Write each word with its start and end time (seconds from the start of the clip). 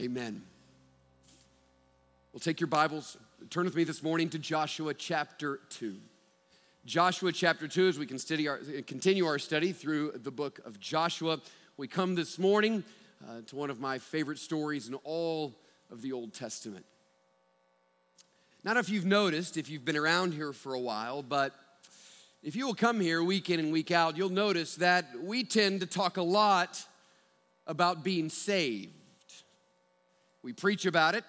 Amen. 0.00 0.42
Well, 2.32 2.40
take 2.40 2.58
your 2.58 2.66
Bibles, 2.66 3.16
turn 3.48 3.64
with 3.64 3.76
me 3.76 3.84
this 3.84 4.02
morning 4.02 4.28
to 4.30 4.40
Joshua 4.40 4.92
chapter 4.92 5.60
2. 5.70 5.94
Joshua 6.84 7.30
chapter 7.30 7.68
2, 7.68 7.86
as 7.86 7.96
we 7.96 8.48
our, 8.48 8.58
continue 8.88 9.24
our 9.24 9.38
study 9.38 9.70
through 9.70 10.10
the 10.16 10.32
book 10.32 10.58
of 10.64 10.80
Joshua, 10.80 11.38
we 11.76 11.86
come 11.86 12.16
this 12.16 12.40
morning 12.40 12.82
uh, 13.24 13.42
to 13.46 13.54
one 13.54 13.70
of 13.70 13.78
my 13.78 13.98
favorite 13.98 14.40
stories 14.40 14.88
in 14.88 14.94
all 15.04 15.54
of 15.92 16.02
the 16.02 16.10
Old 16.10 16.34
Testament. 16.34 16.84
Not 18.64 18.76
if 18.76 18.88
you've 18.88 19.06
noticed, 19.06 19.56
if 19.56 19.70
you've 19.70 19.84
been 19.84 19.96
around 19.96 20.34
here 20.34 20.52
for 20.52 20.74
a 20.74 20.80
while, 20.80 21.22
but 21.22 21.54
if 22.42 22.56
you 22.56 22.66
will 22.66 22.74
come 22.74 22.98
here 22.98 23.22
week 23.22 23.48
in 23.48 23.60
and 23.60 23.70
week 23.70 23.92
out, 23.92 24.16
you'll 24.16 24.28
notice 24.28 24.74
that 24.74 25.06
we 25.22 25.44
tend 25.44 25.78
to 25.82 25.86
talk 25.86 26.16
a 26.16 26.22
lot 26.22 26.84
about 27.68 28.02
being 28.02 28.28
saved. 28.28 29.03
We 30.44 30.52
preach 30.52 30.84
about 30.84 31.14
it, 31.14 31.24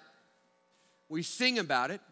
we 1.08 1.22
sing 1.22 1.58
about 1.58 1.90
it, 1.90 2.02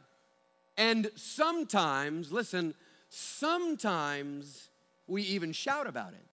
and 0.78 1.10
sometimes, 1.16 2.32
listen, 2.32 2.72
sometimes 3.10 4.70
we 5.06 5.20
even 5.22 5.52
shout 5.52 5.86
about 5.86 6.14
it. 6.14 6.24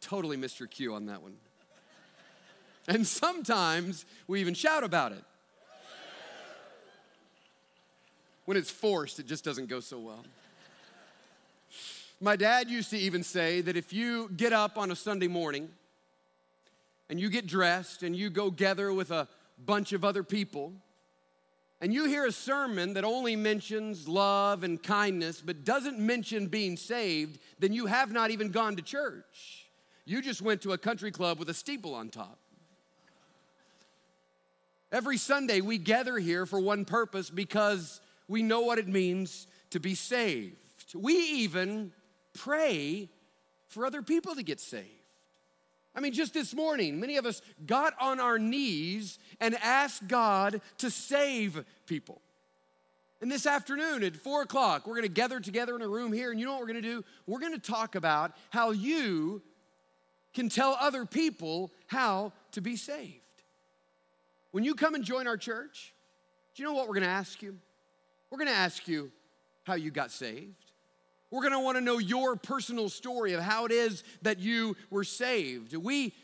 Totally 0.00 0.38
missed 0.38 0.58
your 0.58 0.66
cue 0.66 0.94
on 0.94 1.06
that 1.06 1.22
one. 1.22 1.34
And 2.88 3.06
sometimes 3.06 4.04
we 4.26 4.40
even 4.40 4.54
shout 4.54 4.82
about 4.82 5.12
it. 5.12 5.24
When 8.46 8.56
it's 8.56 8.70
forced, 8.70 9.18
it 9.18 9.26
just 9.26 9.44
doesn't 9.44 9.68
go 9.68 9.80
so 9.80 9.98
well. 9.98 10.24
My 12.20 12.36
dad 12.36 12.70
used 12.70 12.90
to 12.90 12.98
even 12.98 13.22
say 13.22 13.60
that 13.60 13.76
if 13.76 13.92
you 13.92 14.30
get 14.36 14.54
up 14.54 14.78
on 14.78 14.90
a 14.90 14.96
Sunday 14.96 15.28
morning 15.28 15.68
and 17.08 17.20
you 17.20 17.28
get 17.28 17.46
dressed 17.46 18.02
and 18.02 18.16
you 18.16 18.30
go 18.30 18.50
gather 18.50 18.92
with 18.92 19.10
a 19.10 19.28
bunch 19.58 19.92
of 19.92 20.04
other 20.04 20.22
people 20.22 20.72
and 21.84 21.92
you 21.92 22.06
hear 22.06 22.24
a 22.24 22.32
sermon 22.32 22.94
that 22.94 23.04
only 23.04 23.36
mentions 23.36 24.08
love 24.08 24.64
and 24.64 24.82
kindness 24.82 25.42
but 25.44 25.64
doesn't 25.64 25.98
mention 25.98 26.46
being 26.46 26.78
saved, 26.78 27.38
then 27.58 27.74
you 27.74 27.84
have 27.84 28.10
not 28.10 28.30
even 28.30 28.50
gone 28.50 28.76
to 28.76 28.82
church. 28.82 29.66
You 30.06 30.22
just 30.22 30.40
went 30.40 30.62
to 30.62 30.72
a 30.72 30.78
country 30.78 31.10
club 31.10 31.38
with 31.38 31.50
a 31.50 31.54
steeple 31.54 31.94
on 31.94 32.08
top. 32.08 32.38
Every 34.90 35.18
Sunday, 35.18 35.60
we 35.60 35.76
gather 35.76 36.18
here 36.18 36.46
for 36.46 36.58
one 36.58 36.86
purpose 36.86 37.28
because 37.28 38.00
we 38.28 38.42
know 38.42 38.60
what 38.60 38.78
it 38.78 38.88
means 38.88 39.46
to 39.70 39.78
be 39.78 39.94
saved. 39.94 40.56
We 40.94 41.14
even 41.14 41.92
pray 42.32 43.10
for 43.66 43.84
other 43.84 44.00
people 44.00 44.36
to 44.36 44.42
get 44.42 44.58
saved. 44.58 44.88
I 45.94 46.00
mean, 46.00 46.12
just 46.12 46.34
this 46.34 46.54
morning, 46.54 46.98
many 46.98 47.16
of 47.16 47.26
us 47.26 47.40
got 47.66 47.94
on 48.00 48.18
our 48.18 48.38
knees 48.38 49.18
and 49.40 49.54
asked 49.62 50.08
God 50.08 50.60
to 50.78 50.90
save 50.90 51.64
people. 51.86 52.20
And 53.20 53.30
this 53.30 53.46
afternoon 53.46 54.02
at 54.02 54.16
four 54.16 54.42
o'clock, 54.42 54.86
we're 54.86 54.96
gonna 54.96 55.08
gather 55.08 55.40
together 55.40 55.76
in 55.76 55.82
a 55.82 55.88
room 55.88 56.12
here, 56.12 56.30
and 56.30 56.40
you 56.40 56.46
know 56.46 56.52
what 56.52 56.60
we're 56.60 56.66
gonna 56.66 56.82
do? 56.82 57.04
We're 57.26 57.38
gonna 57.38 57.58
talk 57.58 57.94
about 57.94 58.32
how 58.50 58.72
you 58.72 59.40
can 60.34 60.48
tell 60.48 60.76
other 60.80 61.06
people 61.06 61.72
how 61.86 62.32
to 62.52 62.60
be 62.60 62.76
saved. 62.76 63.20
When 64.50 64.64
you 64.64 64.74
come 64.74 64.94
and 64.94 65.04
join 65.04 65.26
our 65.26 65.36
church, 65.36 65.94
do 66.54 66.62
you 66.62 66.68
know 66.68 66.74
what 66.74 66.88
we're 66.88 66.94
gonna 66.94 67.06
ask 67.06 67.40
you? 67.40 67.56
We're 68.30 68.38
gonna 68.38 68.50
ask 68.50 68.86
you 68.88 69.12
how 69.62 69.74
you 69.74 69.90
got 69.90 70.10
saved. 70.10 70.63
We're 71.34 71.42
gonna 71.42 71.58
wanna 71.58 71.80
know 71.80 71.98
your 71.98 72.36
personal 72.36 72.88
story 72.88 73.32
of 73.32 73.40
how 73.40 73.64
it 73.64 73.72
is 73.72 74.04
that 74.22 74.38
you 74.38 74.76
were 74.88 75.02
saved. 75.02 75.74
We 75.74 76.14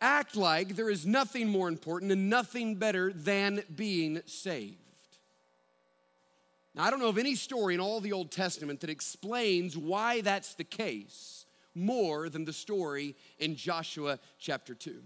act 0.00 0.36
like 0.36 0.76
there 0.76 0.88
is 0.88 1.04
nothing 1.04 1.48
more 1.48 1.66
important 1.66 2.12
and 2.12 2.30
nothing 2.30 2.76
better 2.76 3.12
than 3.12 3.64
being 3.74 4.22
saved. 4.26 4.76
Now, 6.72 6.84
I 6.84 6.90
don't 6.90 7.00
know 7.00 7.08
of 7.08 7.18
any 7.18 7.34
story 7.34 7.74
in 7.74 7.80
all 7.80 8.00
the 8.00 8.12
Old 8.12 8.30
Testament 8.30 8.78
that 8.82 8.90
explains 8.90 9.76
why 9.76 10.20
that's 10.20 10.54
the 10.54 10.62
case 10.62 11.46
more 11.74 12.28
than 12.28 12.44
the 12.44 12.52
story 12.52 13.16
in 13.40 13.56
Joshua 13.56 14.20
chapter 14.38 14.72
2. 14.72 15.02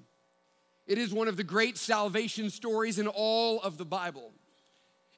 It 0.86 0.98
is 0.98 1.10
one 1.10 1.26
of 1.26 1.38
the 1.38 1.42
great 1.42 1.78
salvation 1.78 2.50
stories 2.50 2.98
in 2.98 3.08
all 3.08 3.62
of 3.62 3.78
the 3.78 3.86
Bible. 3.86 4.30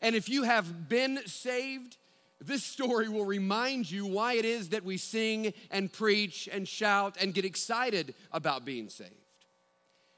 And 0.00 0.14
if 0.14 0.28
you 0.28 0.44
have 0.44 0.88
been 0.88 1.18
saved, 1.26 1.96
this 2.40 2.64
story 2.64 3.08
will 3.08 3.26
remind 3.26 3.90
you 3.90 4.06
why 4.06 4.34
it 4.34 4.44
is 4.44 4.70
that 4.70 4.84
we 4.84 4.96
sing 4.96 5.52
and 5.70 5.92
preach 5.92 6.48
and 6.50 6.66
shout 6.66 7.16
and 7.20 7.34
get 7.34 7.44
excited 7.44 8.14
about 8.32 8.64
being 8.64 8.88
saved. 8.88 9.14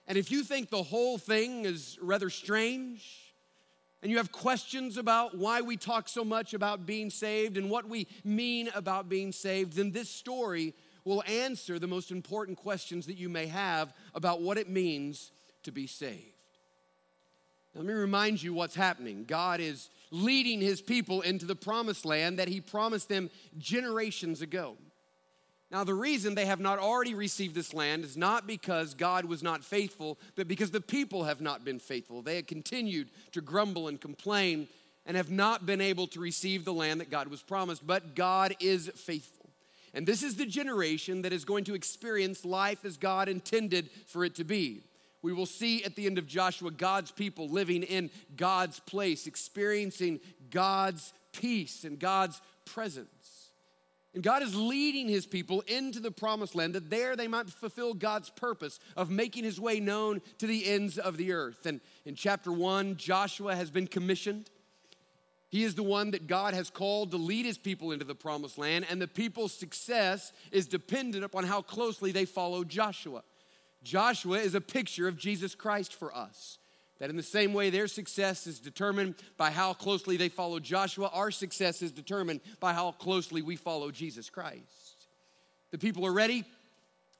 And 0.06 0.16
if 0.16 0.30
you 0.30 0.44
think 0.44 0.70
the 0.70 0.82
whole 0.82 1.18
thing 1.18 1.64
is 1.64 1.98
rather 2.00 2.30
strange, 2.30 3.34
and 4.02 4.10
you 4.10 4.16
have 4.16 4.32
questions 4.32 4.96
about 4.98 5.38
why 5.38 5.60
we 5.60 5.76
talk 5.76 6.08
so 6.08 6.24
much 6.24 6.54
about 6.54 6.86
being 6.86 7.08
saved 7.08 7.56
and 7.56 7.70
what 7.70 7.88
we 7.88 8.08
mean 8.24 8.68
about 8.74 9.08
being 9.08 9.30
saved, 9.30 9.74
then 9.74 9.92
this 9.92 10.10
story 10.10 10.74
will 11.04 11.22
answer 11.26 11.78
the 11.78 11.86
most 11.86 12.10
important 12.10 12.56
questions 12.56 13.06
that 13.06 13.16
you 13.16 13.28
may 13.28 13.46
have 13.46 13.92
about 14.14 14.42
what 14.42 14.58
it 14.58 14.68
means 14.68 15.30
to 15.62 15.70
be 15.70 15.86
saved. 15.86 16.41
Let 17.74 17.86
me 17.86 17.94
remind 17.94 18.42
you 18.42 18.52
what's 18.52 18.74
happening. 18.74 19.24
God 19.26 19.60
is 19.60 19.88
leading 20.10 20.60
his 20.60 20.82
people 20.82 21.22
into 21.22 21.46
the 21.46 21.56
promised 21.56 22.04
land 22.04 22.38
that 22.38 22.48
he 22.48 22.60
promised 22.60 23.08
them 23.08 23.30
generations 23.58 24.42
ago. 24.42 24.76
Now, 25.70 25.84
the 25.84 25.94
reason 25.94 26.34
they 26.34 26.44
have 26.44 26.60
not 26.60 26.78
already 26.78 27.14
received 27.14 27.54
this 27.54 27.72
land 27.72 28.04
is 28.04 28.14
not 28.14 28.46
because 28.46 28.92
God 28.92 29.24
was 29.24 29.42
not 29.42 29.64
faithful, 29.64 30.18
but 30.36 30.46
because 30.46 30.70
the 30.70 30.82
people 30.82 31.24
have 31.24 31.40
not 31.40 31.64
been 31.64 31.78
faithful. 31.78 32.20
They 32.20 32.36
have 32.36 32.46
continued 32.46 33.08
to 33.32 33.40
grumble 33.40 33.88
and 33.88 33.98
complain 33.98 34.68
and 35.06 35.16
have 35.16 35.30
not 35.30 35.64
been 35.64 35.80
able 35.80 36.06
to 36.08 36.20
receive 36.20 36.66
the 36.66 36.74
land 36.74 37.00
that 37.00 37.10
God 37.10 37.28
was 37.28 37.40
promised. 37.40 37.86
But 37.86 38.14
God 38.14 38.54
is 38.60 38.90
faithful. 38.94 39.48
And 39.94 40.06
this 40.06 40.22
is 40.22 40.36
the 40.36 40.44
generation 40.44 41.22
that 41.22 41.32
is 41.32 41.46
going 41.46 41.64
to 41.64 41.74
experience 41.74 42.44
life 42.44 42.84
as 42.84 42.98
God 42.98 43.30
intended 43.30 43.88
for 44.06 44.26
it 44.26 44.34
to 44.34 44.44
be 44.44 44.82
we 45.22 45.32
will 45.32 45.46
see 45.46 45.84
at 45.84 45.96
the 45.96 46.06
end 46.06 46.18
of 46.18 46.26
Joshua 46.26 46.70
God's 46.70 47.12
people 47.12 47.48
living 47.48 47.82
in 47.84 48.10
God's 48.36 48.80
place, 48.80 49.26
experiencing 49.26 50.20
God's 50.50 51.12
peace 51.32 51.84
and 51.84 51.98
God's 51.98 52.40
presence. 52.64 53.08
And 54.14 54.22
God 54.22 54.42
is 54.42 54.54
leading 54.54 55.08
his 55.08 55.24
people 55.24 55.62
into 55.62 55.98
the 55.98 56.10
promised 56.10 56.54
land 56.54 56.74
that 56.74 56.90
there 56.90 57.16
they 57.16 57.28
might 57.28 57.48
fulfill 57.48 57.94
God's 57.94 58.28
purpose 58.28 58.78
of 58.94 59.10
making 59.10 59.44
his 59.44 59.58
way 59.58 59.80
known 59.80 60.20
to 60.38 60.46
the 60.46 60.66
ends 60.68 60.98
of 60.98 61.16
the 61.16 61.32
earth. 61.32 61.64
And 61.64 61.80
in 62.04 62.14
chapter 62.14 62.52
one, 62.52 62.96
Joshua 62.96 63.56
has 63.56 63.70
been 63.70 63.86
commissioned. 63.86 64.50
He 65.48 65.64
is 65.64 65.74
the 65.74 65.82
one 65.82 66.10
that 66.10 66.26
God 66.26 66.52
has 66.52 66.68
called 66.68 67.10
to 67.10 67.16
lead 67.16 67.46
his 67.46 67.58
people 67.58 67.92
into 67.92 68.04
the 68.04 68.14
promised 68.14 68.58
land, 68.58 68.86
and 68.88 69.00
the 69.00 69.08
people's 69.08 69.52
success 69.52 70.32
is 70.50 70.66
dependent 70.66 71.24
upon 71.24 71.44
how 71.44 71.60
closely 71.60 72.10
they 72.10 72.24
follow 72.24 72.64
Joshua. 72.64 73.22
Joshua 73.82 74.38
is 74.38 74.54
a 74.54 74.60
picture 74.60 75.08
of 75.08 75.16
Jesus 75.16 75.54
Christ 75.54 75.94
for 75.94 76.14
us. 76.14 76.58
That 76.98 77.10
in 77.10 77.16
the 77.16 77.22
same 77.22 77.52
way 77.52 77.70
their 77.70 77.88
success 77.88 78.46
is 78.46 78.60
determined 78.60 79.16
by 79.36 79.50
how 79.50 79.72
closely 79.74 80.16
they 80.16 80.28
follow 80.28 80.60
Joshua, 80.60 81.10
our 81.12 81.32
success 81.32 81.82
is 81.82 81.90
determined 81.90 82.40
by 82.60 82.72
how 82.72 82.92
closely 82.92 83.42
we 83.42 83.56
follow 83.56 83.90
Jesus 83.90 84.30
Christ. 84.30 85.08
The 85.72 85.78
people 85.78 86.06
are 86.06 86.12
ready, 86.12 86.44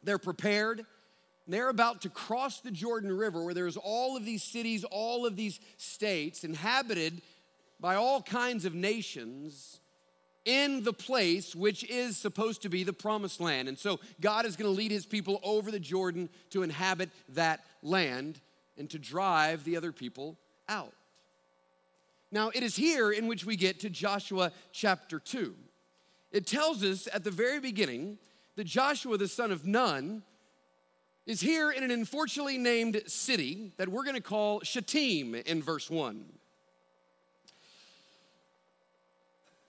they're 0.05 0.19
prepared, 0.19 0.84
they're 1.49 1.69
about 1.69 2.03
to 2.03 2.09
cross 2.09 2.61
the 2.61 2.71
Jordan 2.71 3.17
River 3.17 3.43
where 3.43 3.55
there's 3.55 3.77
all 3.77 4.17
of 4.17 4.25
these 4.25 4.44
cities, 4.44 4.84
all 4.84 5.27
of 5.27 5.34
these 5.34 5.59
states 5.79 6.44
inhabited 6.44 7.21
by 7.81 7.97
all 7.97 8.23
kinds 8.23 8.65
of 8.65 8.75
nations 8.75 9.81
in 10.45 10.83
the 10.83 10.93
place 10.93 11.55
which 11.55 11.85
is 11.89 12.17
supposed 12.17 12.63
to 12.63 12.69
be 12.69 12.85
the 12.85 12.93
promised 12.93 13.41
land. 13.41 13.69
And 13.69 13.79
so 13.79 14.01
God 14.21 14.45
is 14.45 14.57
going 14.57 14.71
to 14.71 14.77
lead 14.77 14.91
his 14.91 15.07
people 15.07 15.41
over 15.43 15.71
the 15.71 15.81
Jordan 15.81 16.29
to 16.51 16.63
inhabit 16.63 17.11
that 17.31 17.65
land 17.83 18.41
and 18.77 18.91
to 18.91 18.99
drive 18.99 19.65
the 19.65 19.77
other 19.77 19.93
people 19.93 20.37
out. 20.69 20.93
Now, 22.31 22.50
it 22.55 22.62
is 22.62 22.77
here 22.77 23.12
in 23.12 23.27
which 23.27 23.44
we 23.44 23.56
get 23.56 23.81
to 23.81 23.91
Joshua 23.91 24.53
chapter 24.73 25.19
2. 25.19 25.55
It 26.33 26.47
tells 26.47 26.83
us 26.83 27.06
at 27.12 27.25
the 27.25 27.31
very 27.31 27.61
beginning 27.61 28.19
that 28.56 28.65
Joshua, 28.65 29.19
the 29.19 29.29
son 29.29 29.53
of 29.53 29.67
Nun, 29.67 30.23
is 31.27 31.41
here 31.41 31.71
in 31.71 31.85
an 31.85 31.91
unfortunately 31.91 32.59
named 32.59 33.03
city 33.06 33.73
that 33.77 33.88
we're 33.88 34.03
going 34.03 34.17
to 34.17 34.23
call 34.23 34.61
Shittim 34.61 35.35
in 35.35 35.62
verse 35.62 35.88
1. 35.91 36.25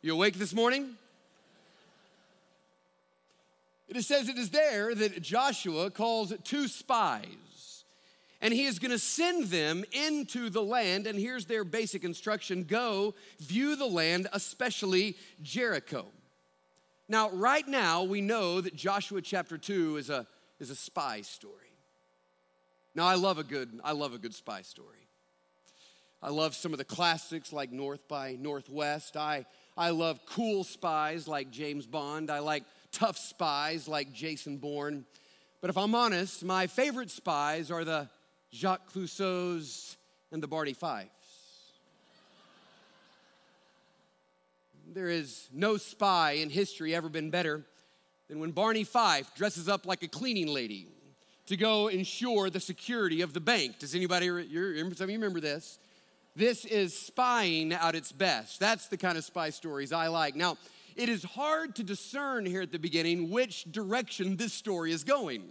You 0.06 0.16
awake 0.16 0.34
this 0.34 0.54
morning? 0.54 0.98
It 3.88 4.02
says 4.04 4.28
it 4.28 4.38
is 4.38 4.50
there 4.50 4.94
that 4.94 5.22
Joshua 5.22 5.90
calls 5.92 6.34
two 6.44 6.68
spies, 6.68 7.86
and 8.42 8.54
he 8.54 8.66
is 8.66 8.80
going 8.80 8.92
to 8.92 9.00
send 9.00 9.46
them 9.46 9.86
into 9.94 10.50
the 10.50 10.62
land. 10.62 11.08
And 11.08 11.18
here's 11.18 11.46
their 11.46 11.64
basic 11.64 12.04
instruction 12.04 12.66
go 12.66 13.16
view 13.40 13.78
the 13.78 13.86
land, 13.86 14.28
especially 14.34 15.16
Jericho. 15.42 16.08
Now, 17.08 17.30
right 17.30 17.66
now, 17.66 18.04
we 18.04 18.20
know 18.20 18.60
that 18.60 18.76
Joshua 18.76 19.22
chapter 19.22 19.58
2 19.58 19.96
is 19.96 20.10
a, 20.10 20.28
is 20.60 20.70
a 20.70 20.76
spy 20.76 21.22
story. 21.22 21.56
Now 22.94 23.06
I 23.06 23.16
love 23.16 23.38
a 23.38 23.44
good 23.44 23.80
I 23.86 23.94
love 23.94 24.14
a 24.14 24.18
good 24.18 24.36
spy 24.36 24.64
story. 24.64 25.08
I 26.22 26.30
love 26.30 26.56
some 26.56 26.74
of 26.74 26.78
the 26.78 26.86
classics 26.86 27.54
like 27.54 27.72
North 27.72 28.08
by 28.10 28.38
Northwest. 28.40 29.16
I 29.16 29.46
I 29.75 29.90
love 29.90 30.25
cool 30.25 30.64
spies 30.64 31.28
like 31.28 31.50
James 31.50 31.86
Bond. 31.86 32.30
I 32.30 32.40
like 32.40 32.64
tough 32.92 33.18
spies 33.18 33.88
like 33.88 34.14
Jason 34.14 34.58
Bourne. 34.58 35.06
But 35.62 35.70
if 35.70 35.78
I'm 35.78 35.96
honest, 35.96 36.44
my 36.44 36.68
favorite 36.68 37.10
spies 37.10 37.72
are 37.72 37.84
the 37.84 38.10
Jacques 38.52 38.94
Clouseaus 38.94 39.96
and 40.31 40.44
the 40.44 40.48
Barney 40.48 40.74
Fifes. 40.74 41.10
There 44.94 45.10
is 45.10 45.50
no 45.52 45.78
spy 45.78 46.34
in 46.34 46.52
history 46.52 46.94
ever 46.94 47.10
been 47.10 47.31
better 47.31 47.64
than 48.28 48.40
when 48.40 48.52
Barney 48.52 48.84
Fife 48.84 49.34
dresses 49.36 49.68
up 49.68 49.88
like 49.88 50.04
a 50.04 50.08
cleaning 50.08 50.48
lady 50.48 50.88
to 51.48 51.58
go 51.58 51.88
ensure 51.88 52.52
the 52.52 52.60
security 52.60 53.22
of 53.22 53.34
the 53.34 53.40
bank. 53.40 53.80
Does 53.80 53.96
anybody, 53.96 54.28
some 54.28 55.06
of 55.06 55.10
you 55.10 55.18
remember 55.18 55.40
this? 55.40 55.80
This 56.35 56.65
is 56.65 56.97
spying 56.97 57.74
at 57.74 57.95
its 57.95 58.12
best. 58.12 58.59
That's 58.59 58.88
the 58.88 58.97
kind 58.97 59.18
of 59.18 59.24
spy 59.24 59.51
stories 59.51 59.91
I 59.91 60.07
like. 60.07 60.35
Now, 60.35 60.57
it 60.95 61.09
is 61.09 61.24
hard 61.24 61.75
to 61.75 61.83
discern 61.83 62.45
here 62.45 62.62
at 62.62 62.71
the 62.71 62.80
beginning 62.80 63.30
which 63.30 63.71
direction 63.71 64.38
this 64.38 64.53
story 64.53 64.91
is 64.91 65.03
going. 65.03 65.44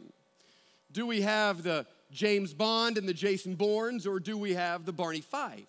Do 0.90 1.06
we 1.06 1.22
have 1.22 1.62
the 1.62 1.86
James 2.10 2.52
Bond 2.52 2.98
and 2.98 3.08
the 3.08 3.14
Jason 3.14 3.54
Bournes, 3.54 4.06
or 4.06 4.20
do 4.20 4.36
we 4.36 4.54
have 4.54 4.84
the 4.84 4.92
Barney 4.92 5.20
Fifes? 5.20 5.66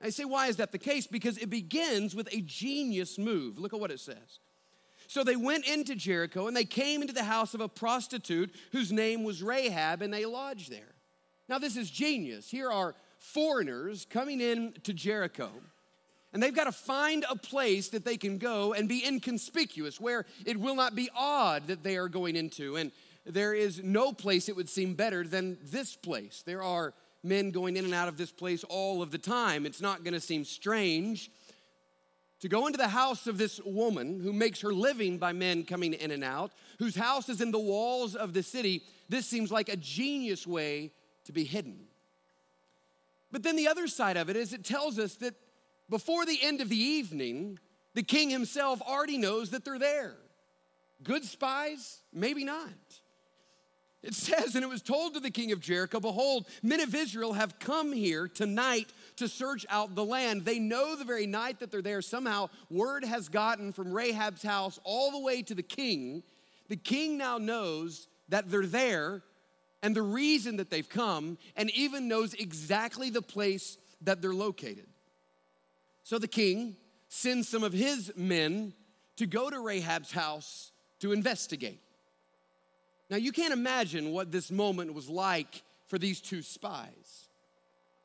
I 0.00 0.10
say, 0.10 0.24
why 0.24 0.46
is 0.46 0.56
that 0.56 0.70
the 0.70 0.78
case? 0.78 1.08
Because 1.08 1.36
it 1.38 1.50
begins 1.50 2.14
with 2.14 2.32
a 2.32 2.40
genius 2.40 3.18
move. 3.18 3.58
Look 3.58 3.74
at 3.74 3.80
what 3.80 3.90
it 3.90 4.00
says. 4.00 4.38
So 5.08 5.24
they 5.24 5.36
went 5.36 5.66
into 5.66 5.96
Jericho 5.96 6.46
and 6.46 6.56
they 6.56 6.64
came 6.64 7.00
into 7.00 7.14
the 7.14 7.24
house 7.24 7.52
of 7.52 7.60
a 7.60 7.68
prostitute 7.68 8.54
whose 8.70 8.92
name 8.92 9.24
was 9.24 9.42
Rahab, 9.42 10.02
and 10.02 10.12
they 10.12 10.24
lodged 10.24 10.70
there. 10.70 10.94
Now, 11.48 11.58
this 11.58 11.76
is 11.76 11.90
genius. 11.90 12.48
Here 12.50 12.70
are 12.70 12.94
foreigners 13.18 14.06
coming 14.08 14.40
in 14.40 14.74
to 14.84 14.92
Jericho, 14.92 15.50
and 16.32 16.42
they've 16.42 16.54
got 16.54 16.64
to 16.64 16.72
find 16.72 17.24
a 17.28 17.36
place 17.36 17.88
that 17.88 18.04
they 18.04 18.16
can 18.16 18.38
go 18.38 18.72
and 18.74 18.88
be 18.88 19.04
inconspicuous, 19.04 20.00
where 20.00 20.26
it 20.44 20.58
will 20.58 20.74
not 20.74 20.94
be 20.94 21.08
odd 21.16 21.68
that 21.68 21.82
they 21.82 21.96
are 21.96 22.08
going 22.08 22.36
into. 22.36 22.76
And 22.76 22.92
there 23.24 23.54
is 23.54 23.82
no 23.82 24.12
place 24.12 24.48
it 24.48 24.56
would 24.56 24.68
seem 24.68 24.94
better 24.94 25.24
than 25.24 25.58
this 25.62 25.96
place. 25.96 26.42
There 26.44 26.62
are 26.62 26.92
men 27.22 27.50
going 27.50 27.76
in 27.76 27.84
and 27.84 27.94
out 27.94 28.08
of 28.08 28.16
this 28.16 28.30
place 28.30 28.62
all 28.64 29.02
of 29.02 29.10
the 29.10 29.18
time. 29.18 29.66
It's 29.66 29.80
not 29.80 30.04
going 30.04 30.14
to 30.14 30.20
seem 30.20 30.44
strange 30.44 31.30
to 32.40 32.48
go 32.48 32.66
into 32.66 32.78
the 32.78 32.88
house 32.88 33.26
of 33.26 33.36
this 33.36 33.60
woman 33.64 34.20
who 34.20 34.32
makes 34.32 34.60
her 34.60 34.72
living 34.72 35.18
by 35.18 35.32
men 35.32 35.64
coming 35.64 35.92
in 35.92 36.10
and 36.10 36.22
out, 36.22 36.52
whose 36.78 36.94
house 36.94 37.28
is 37.28 37.40
in 37.40 37.50
the 37.50 37.58
walls 37.58 38.14
of 38.14 38.32
the 38.32 38.42
city, 38.42 38.82
this 39.08 39.26
seems 39.26 39.50
like 39.50 39.68
a 39.68 39.76
genius 39.76 40.46
way 40.46 40.92
to 41.24 41.32
be 41.32 41.42
hidden. 41.42 41.87
But 43.30 43.42
then 43.42 43.56
the 43.56 43.68
other 43.68 43.86
side 43.86 44.16
of 44.16 44.28
it 44.30 44.36
is 44.36 44.52
it 44.52 44.64
tells 44.64 44.98
us 44.98 45.16
that 45.16 45.34
before 45.88 46.26
the 46.26 46.38
end 46.42 46.60
of 46.60 46.68
the 46.68 46.80
evening, 46.80 47.58
the 47.94 48.02
king 48.02 48.30
himself 48.30 48.80
already 48.82 49.18
knows 49.18 49.50
that 49.50 49.64
they're 49.64 49.78
there. 49.78 50.16
Good 51.02 51.24
spies? 51.24 52.00
Maybe 52.12 52.44
not. 52.44 52.68
It 54.02 54.14
says, 54.14 54.54
and 54.54 54.64
it 54.64 54.68
was 54.68 54.82
told 54.82 55.14
to 55.14 55.20
the 55.20 55.30
king 55.30 55.52
of 55.52 55.60
Jericho, 55.60 56.00
Behold, 56.00 56.46
men 56.62 56.80
of 56.80 56.94
Israel 56.94 57.32
have 57.32 57.58
come 57.58 57.92
here 57.92 58.28
tonight 58.28 58.92
to 59.16 59.28
search 59.28 59.66
out 59.68 59.94
the 59.94 60.04
land. 60.04 60.44
They 60.44 60.58
know 60.58 60.96
the 60.96 61.04
very 61.04 61.26
night 61.26 61.60
that 61.60 61.70
they're 61.70 61.82
there. 61.82 62.02
Somehow, 62.02 62.48
word 62.70 63.04
has 63.04 63.28
gotten 63.28 63.72
from 63.72 63.92
Rahab's 63.92 64.42
house 64.42 64.78
all 64.84 65.10
the 65.10 65.20
way 65.20 65.42
to 65.42 65.54
the 65.54 65.62
king. 65.62 66.22
The 66.68 66.76
king 66.76 67.18
now 67.18 67.38
knows 67.38 68.08
that 68.28 68.50
they're 68.50 68.66
there 68.66 69.22
and 69.82 69.94
the 69.94 70.02
reason 70.02 70.56
that 70.56 70.70
they've 70.70 70.88
come, 70.88 71.38
and 71.56 71.70
even 71.70 72.08
knows 72.08 72.34
exactly 72.34 73.10
the 73.10 73.22
place 73.22 73.78
that 74.02 74.20
they're 74.20 74.34
located. 74.34 74.86
So 76.02 76.18
the 76.18 76.28
king 76.28 76.76
sends 77.08 77.48
some 77.48 77.62
of 77.62 77.72
his 77.72 78.12
men 78.16 78.72
to 79.16 79.26
go 79.26 79.50
to 79.50 79.60
Rahab's 79.60 80.12
house 80.12 80.72
to 81.00 81.12
investigate. 81.12 81.80
Now, 83.10 83.16
you 83.16 83.32
can't 83.32 83.52
imagine 83.52 84.12
what 84.12 84.32
this 84.32 84.50
moment 84.50 84.94
was 84.94 85.08
like 85.08 85.62
for 85.86 85.98
these 85.98 86.20
two 86.20 86.42
spies. 86.42 87.28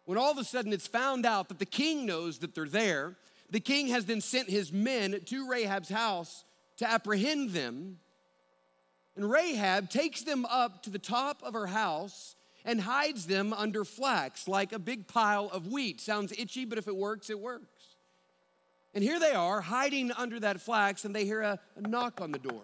When 0.06 0.18
all 0.18 0.32
of 0.32 0.38
a 0.38 0.44
sudden 0.44 0.74
it's 0.74 0.88
found 0.88 1.26
out 1.26 1.50
that 1.50 1.60
the 1.60 1.66
king 1.66 2.06
knows 2.06 2.40
that 2.40 2.56
they're 2.56 2.68
there, 2.68 3.16
the 3.50 3.60
king 3.60 3.88
has 3.88 4.06
then 4.06 4.22
sent 4.22 4.50
his 4.50 4.72
men 4.72 5.20
to 5.26 5.48
Rahab's 5.48 5.90
house 5.90 6.44
to 6.78 6.90
apprehend 6.90 7.52
them. 7.52 8.00
And 9.24 9.32
Rahab 9.32 9.90
takes 9.90 10.24
them 10.24 10.44
up 10.44 10.84
to 10.84 10.90
the 10.90 11.00
top 11.00 11.42
of 11.44 11.54
her 11.54 11.68
house 11.68 12.36
and 12.66 12.82
hides 12.82 13.26
them 13.26 13.54
under 13.54 13.86
flax 13.86 14.50
like 14.50 14.74
a 14.74 14.80
big 14.80 15.08
pile 15.08 15.50
of 15.54 15.68
wheat. 15.68 16.02
Sounds 16.02 16.34
itchy, 16.38 16.66
but 16.66 16.78
if 16.78 16.90
it 16.90 16.96
works, 16.98 17.30
it 17.30 17.40
works. 17.40 17.96
And 18.94 19.02
here 19.02 19.22
they 19.22 19.32
are 19.32 19.62
hiding 19.62 20.12
under 20.12 20.42
that 20.42 20.60
flax, 20.60 21.06
and 21.06 21.16
they 21.16 21.24
hear 21.24 21.42
a, 21.42 21.58
a 21.78 21.88
knock 21.88 22.20
on 22.20 22.34
the 22.34 22.40
door 22.40 22.64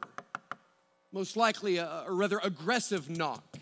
most 1.11 1.37
likely 1.37 1.77
a, 1.77 2.03
a 2.07 2.11
rather 2.11 2.39
aggressive 2.43 3.09
knock. 3.09 3.57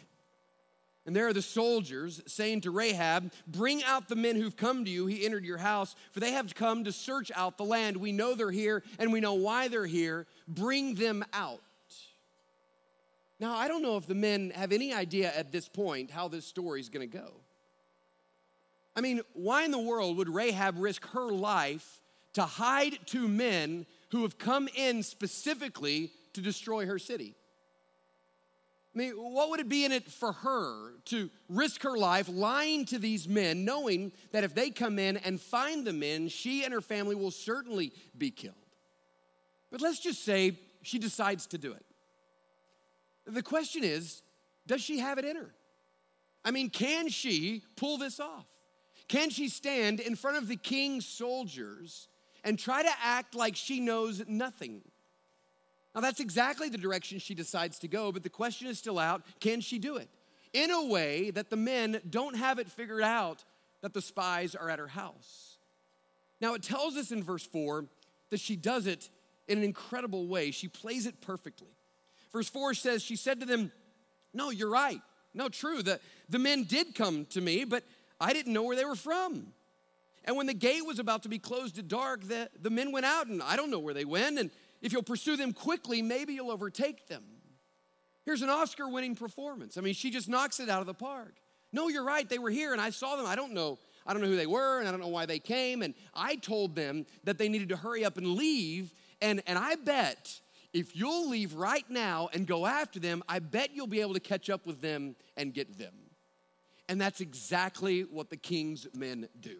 And 1.05 1.15
there 1.15 1.27
are 1.27 1.33
the 1.33 1.41
soldiers 1.41 2.21
saying 2.27 2.61
to 2.61 2.71
Rahab, 2.71 3.31
Bring 3.47 3.83
out 3.83 4.09
the 4.09 4.15
men 4.17 4.35
who've 4.35 4.57
come 4.57 4.83
to 4.83 4.91
you. 4.91 5.05
He 5.05 5.23
entered 5.23 5.45
your 5.45 5.59
house, 5.59 5.95
for 6.11 6.19
they 6.19 6.31
have 6.31 6.53
come 6.53 6.83
to 6.83 6.91
search 6.91 7.31
out 7.35 7.57
the 7.57 7.63
land. 7.63 7.95
We 7.95 8.11
know 8.11 8.35
they're 8.35 8.51
here 8.51 8.83
and 8.99 9.13
we 9.13 9.21
know 9.21 9.35
why 9.35 9.69
they're 9.69 9.85
here. 9.85 10.27
Bring 10.49 10.95
them 10.95 11.23
out. 11.31 11.61
Now, 13.39 13.55
I 13.55 13.67
don't 13.67 13.81
know 13.81 13.97
if 13.97 14.07
the 14.07 14.15
men 14.15 14.51
have 14.55 14.71
any 14.71 14.93
idea 14.93 15.31
at 15.35 15.51
this 15.51 15.69
point 15.69 16.11
how 16.11 16.27
this 16.27 16.45
story 16.45 16.79
is 16.79 16.89
going 16.89 17.09
to 17.09 17.17
go. 17.17 17.33
I 18.95 19.01
mean, 19.01 19.21
why 19.33 19.63
in 19.63 19.71
the 19.71 19.77
world 19.77 20.17
would 20.17 20.29
Rahab 20.29 20.79
risk 20.79 21.05
her 21.09 21.31
life 21.31 22.01
to 22.37 22.43
hide 22.43 22.99
two 23.07 23.27
men 23.27 23.87
who 24.09 24.21
have 24.21 24.37
come 24.37 24.69
in 24.75 25.01
specifically 25.01 26.11
to 26.33 26.39
destroy 26.39 26.85
her 26.85 26.99
city. 26.99 27.33
I 28.93 28.97
mean, 28.99 29.13
what 29.13 29.49
would 29.49 29.59
it 29.59 29.67
be 29.67 29.85
in 29.85 29.91
it 29.91 30.07
for 30.07 30.33
her 30.33 30.91
to 31.05 31.31
risk 31.49 31.81
her 31.81 31.97
life 31.97 32.29
lying 32.29 32.85
to 32.85 32.99
these 32.99 33.27
men, 33.27 33.65
knowing 33.65 34.11
that 34.33 34.43
if 34.43 34.53
they 34.53 34.69
come 34.69 34.99
in 34.99 35.17
and 35.17 35.41
find 35.41 35.83
the 35.83 35.93
men, 35.93 36.27
she 36.27 36.63
and 36.63 36.71
her 36.71 36.79
family 36.79 37.15
will 37.15 37.31
certainly 37.31 37.91
be 38.15 38.29
killed? 38.29 38.53
But 39.71 39.81
let's 39.81 39.99
just 39.99 40.23
say 40.23 40.59
she 40.83 40.99
decides 40.99 41.47
to 41.47 41.57
do 41.57 41.73
it. 41.73 41.86
The 43.27 43.43
question 43.43 43.83
is 43.83 44.23
does 44.65 44.81
she 44.81 44.99
have 44.99 45.17
it 45.17 45.25
in 45.25 45.35
her? 45.35 45.53
I 46.43 46.51
mean, 46.51 46.69
can 46.69 47.09
she 47.09 47.63
pull 47.75 47.97
this 47.97 48.19
off? 48.19 48.47
Can 49.07 49.29
she 49.29 49.49
stand 49.49 49.99
in 49.99 50.15
front 50.15 50.37
of 50.37 50.47
the 50.47 50.55
king's 50.55 51.05
soldiers 51.05 52.07
and 52.43 52.57
try 52.57 52.83
to 52.83 52.91
act 53.01 53.35
like 53.35 53.55
she 53.55 53.79
knows 53.79 54.23
nothing? 54.27 54.81
Now, 55.95 56.01
that's 56.01 56.19
exactly 56.19 56.69
the 56.69 56.77
direction 56.77 57.19
she 57.19 57.33
decides 57.33 57.79
to 57.79 57.87
go, 57.87 58.11
but 58.11 58.23
the 58.23 58.29
question 58.29 58.67
is 58.67 58.77
still 58.77 58.99
out 58.99 59.23
can 59.39 59.61
she 59.61 59.79
do 59.79 59.97
it? 59.97 60.09
In 60.53 60.71
a 60.71 60.85
way 60.85 61.31
that 61.31 61.49
the 61.49 61.55
men 61.55 62.01
don't 62.09 62.35
have 62.35 62.59
it 62.59 62.69
figured 62.69 63.03
out 63.03 63.43
that 63.81 63.93
the 63.93 64.01
spies 64.01 64.55
are 64.55 64.69
at 64.69 64.79
her 64.79 64.87
house. 64.87 65.57
Now, 66.39 66.53
it 66.53 66.63
tells 66.63 66.95
us 66.95 67.11
in 67.11 67.23
verse 67.23 67.45
4 67.45 67.85
that 68.29 68.39
she 68.39 68.55
does 68.55 68.87
it 68.87 69.09
in 69.47 69.57
an 69.57 69.63
incredible 69.63 70.27
way. 70.27 70.51
She 70.51 70.67
plays 70.67 71.05
it 71.05 71.21
perfectly. 71.21 71.76
Verse 72.31 72.49
4 72.49 72.73
says, 72.73 73.03
She 73.03 73.15
said 73.15 73.39
to 73.39 73.45
them, 73.45 73.71
No, 74.33 74.49
you're 74.49 74.69
right. 74.69 75.01
No, 75.33 75.49
true. 75.49 75.83
The, 75.83 75.99
the 76.29 76.39
men 76.39 76.63
did 76.63 76.95
come 76.95 77.25
to 77.27 77.41
me, 77.41 77.63
but 77.63 77.83
I 78.19 78.33
didn't 78.33 78.53
know 78.53 78.63
where 78.63 78.75
they 78.75 78.85
were 78.85 78.95
from. 78.95 79.53
And 80.25 80.35
when 80.35 80.47
the 80.47 80.53
gate 80.53 80.85
was 80.85 80.99
about 80.99 81.23
to 81.23 81.29
be 81.29 81.39
closed 81.39 81.77
at 81.77 81.87
dark, 81.87 82.27
the, 82.27 82.49
the 82.61 82.69
men 82.69 82.91
went 82.91 83.05
out, 83.05 83.27
and 83.27 83.41
I 83.41 83.55
don't 83.55 83.71
know 83.71 83.79
where 83.79 83.93
they 83.93 84.03
went. 84.03 84.39
And 84.39 84.51
if 84.81 84.91
you'll 84.91 85.03
pursue 85.03 85.37
them 85.37 85.53
quickly, 85.53 86.01
maybe 86.01 86.33
you'll 86.33 86.51
overtake 86.51 87.07
them. 87.07 87.23
Here's 88.25 88.41
an 88.41 88.49
Oscar 88.49 88.89
winning 88.89 89.15
performance. 89.15 89.77
I 89.77 89.81
mean, 89.81 89.93
she 89.93 90.09
just 90.09 90.27
knocks 90.27 90.59
it 90.59 90.67
out 90.67 90.81
of 90.81 90.85
the 90.85 90.93
park. 90.93 91.35
No, 91.71 91.87
you're 91.87 92.03
right. 92.03 92.27
They 92.27 92.39
were 92.39 92.49
here 92.49 92.73
and 92.73 92.81
I 92.81 92.89
saw 92.89 93.15
them. 93.15 93.25
I 93.25 93.37
don't 93.37 93.53
know. 93.53 93.79
I 94.05 94.13
don't 94.13 94.21
know 94.21 94.27
who 94.27 94.35
they 94.35 94.47
were 94.47 94.79
and 94.79 94.87
I 94.87 94.91
don't 94.91 94.99
know 94.99 95.07
why 95.07 95.25
they 95.25 95.39
came. 95.39 95.81
And 95.81 95.93
I 96.13 96.35
told 96.35 96.75
them 96.75 97.05
that 97.23 97.37
they 97.37 97.47
needed 97.47 97.69
to 97.69 97.77
hurry 97.77 98.03
up 98.03 98.17
and 98.17 98.27
leave. 98.35 98.93
And, 99.21 99.41
and 99.47 99.57
I 99.57 99.75
bet 99.75 100.41
if 100.73 100.95
you'll 100.95 101.29
leave 101.29 101.53
right 101.53 101.89
now 101.89 102.29
and 102.33 102.45
go 102.45 102.65
after 102.65 102.99
them, 102.99 103.23
I 103.27 103.39
bet 103.39 103.71
you'll 103.73 103.87
be 103.87 104.01
able 104.01 104.13
to 104.13 104.19
catch 104.19 104.49
up 104.49 104.65
with 104.65 104.81
them 104.81 105.15
and 105.35 105.53
get 105.53 105.77
them. 105.77 105.93
And 106.89 106.99
that's 107.01 107.21
exactly 107.21 108.01
what 108.01 108.29
the 108.29 108.37
king's 108.37 108.87
men 108.93 109.27
do. 109.39 109.57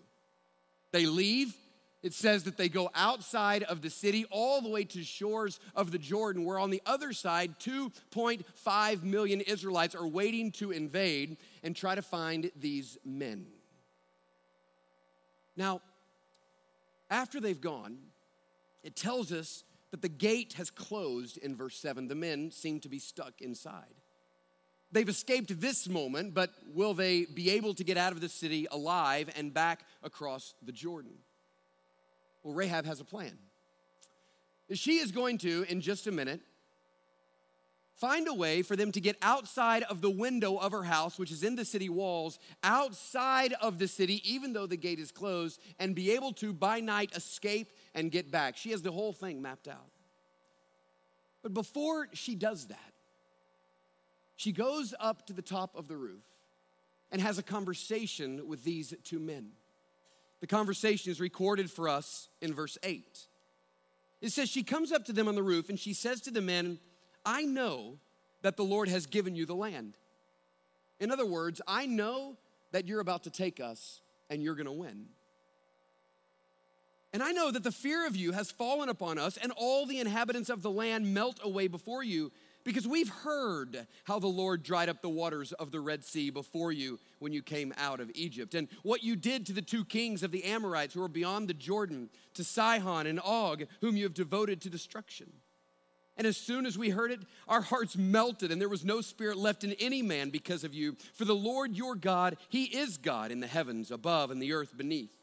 They 0.92 1.06
leave, 1.06 1.54
it 2.04 2.14
says 2.14 2.44
that 2.44 2.58
they 2.58 2.70
go 2.70 2.90
outside 2.96 3.64
of 3.64 3.82
the 3.82 3.90
city 3.90 4.26
all 4.30 4.62
the 4.62 4.70
way 4.70 4.84
to 4.86 5.04
shores 5.04 5.60
of 5.76 5.92
the 5.92 5.98
Jordan, 5.98 6.46
where 6.46 6.60
on 6.60 6.70
the 6.70 6.82
other 6.86 7.12
side, 7.12 7.60
2.5 7.60 9.04
million 9.04 9.42
Israelites 9.42 9.96
are 9.96 10.08
waiting 10.08 10.52
to 10.54 10.72
invade 10.72 11.38
and 11.64 11.76
try 11.76 11.96
to 11.96 12.02
find 12.02 12.50
these 12.56 12.98
men. 13.04 13.48
Now, 15.58 15.82
after 17.10 17.42
they've 17.42 17.60
gone, 17.60 17.98
it 18.84 18.96
tells 18.96 19.32
us 19.32 19.64
that 19.92 20.02
the 20.02 20.10
gate 20.10 20.54
has 20.54 20.70
closed 20.70 21.38
in 21.38 21.56
verse 21.56 21.78
7. 21.78 22.08
The 22.08 22.16
men 22.16 22.52
seem 22.52 22.80
to 22.82 22.90
be 22.90 23.00
stuck 23.00 23.42
inside. 23.42 24.02
They've 24.92 25.08
escaped 25.08 25.60
this 25.60 25.90
moment, 25.90 26.34
but 26.34 26.52
will 26.74 26.94
they 26.94 27.26
be 27.26 27.50
able 27.52 27.74
to 27.74 27.84
get 27.84 27.98
out 27.98 28.14
of 28.14 28.22
the 28.22 28.30
city 28.30 28.68
alive 28.72 29.30
and 29.36 29.54
back 29.54 29.82
across 30.02 30.54
the 30.62 30.72
Jordan? 30.72 31.14
Well, 32.44 32.54
Rahab 32.54 32.86
has 32.86 33.02
a 33.02 33.06
plan. 33.06 33.38
She 34.74 34.98
is 34.98 35.12
going 35.12 35.38
to, 35.40 35.66
in 35.70 35.82
just 35.82 36.08
a 36.08 36.12
minute, 36.12 36.42
find 37.98 38.28
a 38.28 38.34
way 38.34 38.62
for 38.62 38.76
them 38.76 38.92
to 38.92 39.02
get 39.02 39.18
outside 39.22 39.84
of 39.84 40.02
the 40.02 40.10
window 40.10 40.58
of 40.58 40.72
her 40.72 40.84
house, 40.84 41.18
which 41.18 41.32
is 41.32 41.44
in 41.44 41.56
the 41.56 41.66
city 41.66 41.90
walls, 41.90 42.38
outside 42.64 43.54
of 43.54 43.80
the 43.80 43.88
city, 43.88 44.22
even 44.32 44.54
though 44.54 44.68
the 44.68 44.78
gate 44.78 45.00
is 45.00 45.12
closed, 45.12 45.60
and 45.80 45.96
be 45.96 46.12
able 46.12 46.32
to, 46.34 46.54
by 46.54 46.80
night, 46.80 47.12
escape 47.16 47.72
and 47.96 48.12
get 48.12 48.32
back. 48.32 48.56
She 48.56 48.72
has 48.72 48.84
the 48.84 48.92
whole 48.92 49.14
thing 49.14 49.42
mapped 49.42 49.68
out. 49.68 49.90
But 51.42 51.54
before 51.54 52.08
she 52.14 52.36
does 52.36 52.68
that, 52.68 52.94
she 54.36 54.52
goes 54.52 54.94
up 55.00 55.26
to 55.28 55.34
the 55.34 55.42
top 55.42 55.76
of 55.76 55.88
the 55.88 55.98
roof 55.98 56.24
and 57.12 57.20
has 57.22 57.40
a 57.40 57.44
conversation 57.44 58.48
with 58.48 58.64
these 58.64 58.94
two 59.04 59.20
men. 59.20 59.52
The 60.40 60.48
conversation 60.48 61.12
is 61.12 61.20
recorded 61.20 61.72
for 61.72 61.90
us 61.90 62.30
in 62.42 62.54
verse 62.54 62.78
8. 62.84 63.28
It 64.22 64.32
says, 64.32 64.50
She 64.50 64.62
comes 64.62 64.92
up 64.92 65.06
to 65.06 65.14
them 65.14 65.28
on 65.28 65.34
the 65.34 65.42
roof 65.42 65.70
and 65.70 65.80
she 65.80 65.94
says 65.94 66.22
to 66.22 66.32
the 66.32 66.42
men, 66.42 66.80
I 67.28 67.44
know 67.44 68.00
that 68.42 68.56
the 68.56 68.64
Lord 68.64 68.88
has 68.88 69.06
given 69.06 69.36
you 69.36 69.46
the 69.46 69.54
land. 69.54 69.98
In 71.00 71.12
other 71.12 71.26
words, 71.26 71.62
I 71.68 71.86
know 71.86 72.38
that 72.72 72.88
you're 72.88 73.02
about 73.02 73.26
to 73.26 73.30
take 73.30 73.60
us 73.60 74.00
and 74.30 74.42
you're 74.42 74.56
gonna 74.56 74.72
win. 74.72 75.08
And 77.14 77.22
I 77.22 77.34
know 77.34 77.52
that 77.52 77.64
the 77.64 77.72
fear 77.72 78.08
of 78.08 78.16
you 78.16 78.32
has 78.32 78.52
fallen 78.52 78.90
upon 78.90 79.18
us, 79.18 79.38
and 79.38 79.52
all 79.56 79.86
the 79.86 80.00
inhabitants 80.00 80.50
of 80.50 80.62
the 80.62 80.70
land 80.70 81.14
melt 81.14 81.40
away 81.42 81.68
before 81.68 82.04
you, 82.04 82.32
because 82.64 82.88
we've 82.88 83.10
heard 83.10 83.88
how 84.04 84.20
the 84.20 84.28
Lord 84.28 84.62
dried 84.62 84.90
up 84.90 85.02
the 85.02 85.10
waters 85.10 85.54
of 85.54 85.72
the 85.72 85.80
Red 85.80 86.04
Sea 86.04 86.30
before 86.30 86.72
you 86.72 87.00
when 87.20 87.32
you 87.32 87.42
came 87.42 87.74
out 87.78 88.02
of 88.02 88.12
Egypt, 88.14 88.54
and 88.54 88.68
what 88.84 89.04
you 89.04 89.16
did 89.16 89.46
to 89.46 89.54
the 89.54 89.62
two 89.62 89.86
kings 89.86 90.22
of 90.22 90.32
the 90.32 90.44
Amorites 90.44 90.94
who 90.94 91.00
were 91.00 91.08
beyond 91.08 91.48
the 91.48 91.54
Jordan, 91.54 92.10
to 92.34 92.44
Sihon 92.44 93.08
and 93.08 93.22
Og, 93.24 93.66
whom 93.82 93.96
you 93.96 94.04
have 94.04 94.14
devoted 94.14 94.62
to 94.62 94.70
destruction. 94.70 95.32
And 96.18 96.26
as 96.26 96.36
soon 96.36 96.66
as 96.66 96.78
we 96.78 96.90
heard 96.90 97.12
it, 97.12 97.20
our 97.48 97.62
hearts 97.62 97.96
melted, 97.96 98.52
and 98.52 98.60
there 98.60 98.70
was 98.70 98.84
no 98.84 99.02
spirit 99.02 99.38
left 99.38 99.64
in 99.64 99.74
any 99.74 100.02
man 100.02 100.32
because 100.32 100.64
of 100.64 100.74
you. 100.74 100.96
For 101.14 101.26
the 101.26 101.36
Lord 101.36 101.76
your 101.76 101.96
God, 101.96 102.38
He 102.50 102.64
is 102.64 102.98
God 102.98 103.32
in 103.32 103.40
the 103.40 103.48
heavens 103.48 103.92
above 103.92 104.32
and 104.32 104.42
the 104.42 104.54
earth 104.54 104.76
beneath. 104.76 105.16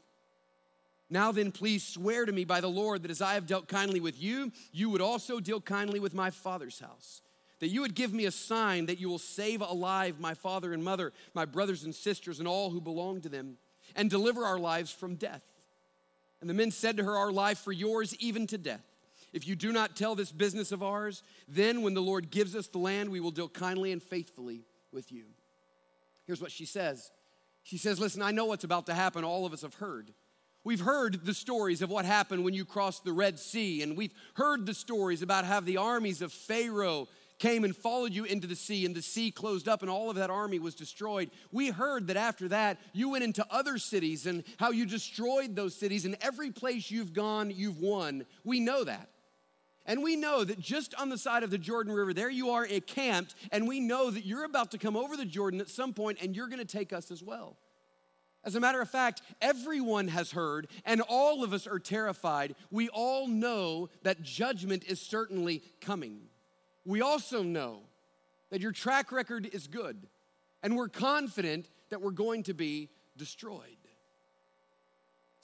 Now 1.10 1.32
then, 1.32 1.52
please 1.52 1.86
swear 1.86 2.24
to 2.24 2.32
me 2.32 2.44
by 2.44 2.60
the 2.60 2.68
Lord 2.68 3.02
that 3.02 3.10
as 3.10 3.20
I 3.20 3.34
have 3.34 3.46
dealt 3.46 3.68
kindly 3.68 4.00
with 4.00 4.20
you, 4.20 4.52
you 4.72 4.88
would 4.90 5.00
also 5.00 5.40
deal 5.40 5.60
kindly 5.60 6.00
with 6.00 6.14
my 6.14 6.30
father's 6.30 6.78
house 6.78 7.22
that 7.60 7.70
you 7.70 7.80
would 7.80 7.94
give 7.94 8.12
me 8.12 8.26
a 8.26 8.30
sign 8.30 8.86
that 8.86 8.98
you 8.98 9.08
will 9.08 9.18
save 9.18 9.62
alive 9.62 10.20
my 10.20 10.34
father 10.34 10.74
and 10.74 10.84
mother, 10.84 11.12
my 11.32 11.46
brothers 11.46 11.84
and 11.84 11.94
sisters, 11.94 12.38
and 12.38 12.46
all 12.46 12.70
who 12.70 12.80
belong 12.80 13.22
to 13.22 13.28
them, 13.28 13.56
and 13.96 14.10
deliver 14.10 14.44
our 14.44 14.58
lives 14.58 14.92
from 14.92 15.14
death. 15.14 15.40
And 16.40 16.50
the 16.50 16.54
men 16.54 16.70
said 16.70 16.98
to 16.98 17.04
her, 17.04 17.16
Our 17.16 17.32
life 17.32 17.58
for 17.58 17.72
yours, 17.72 18.14
even 18.18 18.46
to 18.48 18.58
death. 18.58 18.84
If 19.34 19.48
you 19.48 19.56
do 19.56 19.72
not 19.72 19.96
tell 19.96 20.14
this 20.14 20.30
business 20.30 20.70
of 20.70 20.80
ours, 20.80 21.24
then 21.48 21.82
when 21.82 21.92
the 21.92 22.00
Lord 22.00 22.30
gives 22.30 22.54
us 22.54 22.68
the 22.68 22.78
land, 22.78 23.10
we 23.10 23.18
will 23.18 23.32
deal 23.32 23.48
kindly 23.48 23.90
and 23.90 24.00
faithfully 24.00 24.62
with 24.92 25.10
you. 25.10 25.24
Here's 26.24 26.40
what 26.40 26.52
she 26.52 26.64
says 26.64 27.10
She 27.64 27.76
says, 27.76 27.98
Listen, 27.98 28.22
I 28.22 28.30
know 28.30 28.44
what's 28.44 28.62
about 28.62 28.86
to 28.86 28.94
happen. 28.94 29.24
All 29.24 29.44
of 29.44 29.52
us 29.52 29.62
have 29.62 29.74
heard. 29.74 30.14
We've 30.62 30.80
heard 30.80 31.26
the 31.26 31.34
stories 31.34 31.82
of 31.82 31.90
what 31.90 32.04
happened 32.04 32.44
when 32.44 32.54
you 32.54 32.64
crossed 32.64 33.04
the 33.04 33.12
Red 33.12 33.40
Sea, 33.40 33.82
and 33.82 33.96
we've 33.96 34.14
heard 34.34 34.66
the 34.66 34.72
stories 34.72 35.20
about 35.20 35.44
how 35.44 35.60
the 35.60 35.76
armies 35.78 36.22
of 36.22 36.32
Pharaoh 36.32 37.08
came 37.40 37.64
and 37.64 37.76
followed 37.76 38.12
you 38.12 38.24
into 38.24 38.46
the 38.46 38.54
sea, 38.54 38.86
and 38.86 38.94
the 38.94 39.02
sea 39.02 39.32
closed 39.32 39.68
up, 39.68 39.82
and 39.82 39.90
all 39.90 40.08
of 40.08 40.16
that 40.16 40.30
army 40.30 40.60
was 40.60 40.76
destroyed. 40.76 41.30
We 41.50 41.70
heard 41.70 42.06
that 42.06 42.16
after 42.16 42.48
that, 42.48 42.78
you 42.92 43.10
went 43.10 43.24
into 43.24 43.44
other 43.50 43.78
cities 43.78 44.26
and 44.26 44.44
how 44.58 44.70
you 44.70 44.86
destroyed 44.86 45.56
those 45.56 45.74
cities, 45.74 46.04
and 46.04 46.16
every 46.20 46.52
place 46.52 46.90
you've 46.90 47.12
gone, 47.12 47.50
you've 47.50 47.80
won. 47.80 48.24
We 48.44 48.60
know 48.60 48.84
that. 48.84 49.08
And 49.86 50.02
we 50.02 50.16
know 50.16 50.44
that 50.44 50.58
just 50.58 50.94
on 50.94 51.10
the 51.10 51.18
side 51.18 51.42
of 51.42 51.50
the 51.50 51.58
Jordan 51.58 51.92
River, 51.92 52.14
there 52.14 52.30
you 52.30 52.50
are 52.50 52.66
camped, 52.86 53.34
and 53.52 53.68
we 53.68 53.80
know 53.80 54.10
that 54.10 54.24
you're 54.24 54.44
about 54.44 54.70
to 54.70 54.78
come 54.78 54.96
over 54.96 55.16
the 55.16 55.26
Jordan 55.26 55.60
at 55.60 55.68
some 55.68 55.92
point, 55.92 56.18
and 56.22 56.34
you're 56.34 56.48
gonna 56.48 56.64
take 56.64 56.92
us 56.92 57.10
as 57.10 57.22
well. 57.22 57.56
As 58.44 58.54
a 58.54 58.60
matter 58.60 58.80
of 58.80 58.90
fact, 58.90 59.22
everyone 59.40 60.08
has 60.08 60.32
heard, 60.32 60.68
and 60.84 61.00
all 61.02 61.44
of 61.44 61.52
us 61.52 61.66
are 61.66 61.78
terrified. 61.78 62.54
We 62.70 62.88
all 62.88 63.26
know 63.26 63.88
that 64.02 64.22
judgment 64.22 64.84
is 64.84 65.00
certainly 65.00 65.62
coming 65.80 66.28
we 66.84 67.00
also 67.00 67.42
know 67.42 67.80
that 68.50 68.60
your 68.60 68.72
track 68.72 69.10
record 69.10 69.48
is 69.52 69.66
good, 69.66 70.06
and 70.62 70.76
we're 70.76 70.88
confident 70.88 71.68
that 71.90 72.00
we're 72.00 72.10
going 72.10 72.42
to 72.44 72.54
be 72.54 72.90
destroyed. 73.16 73.73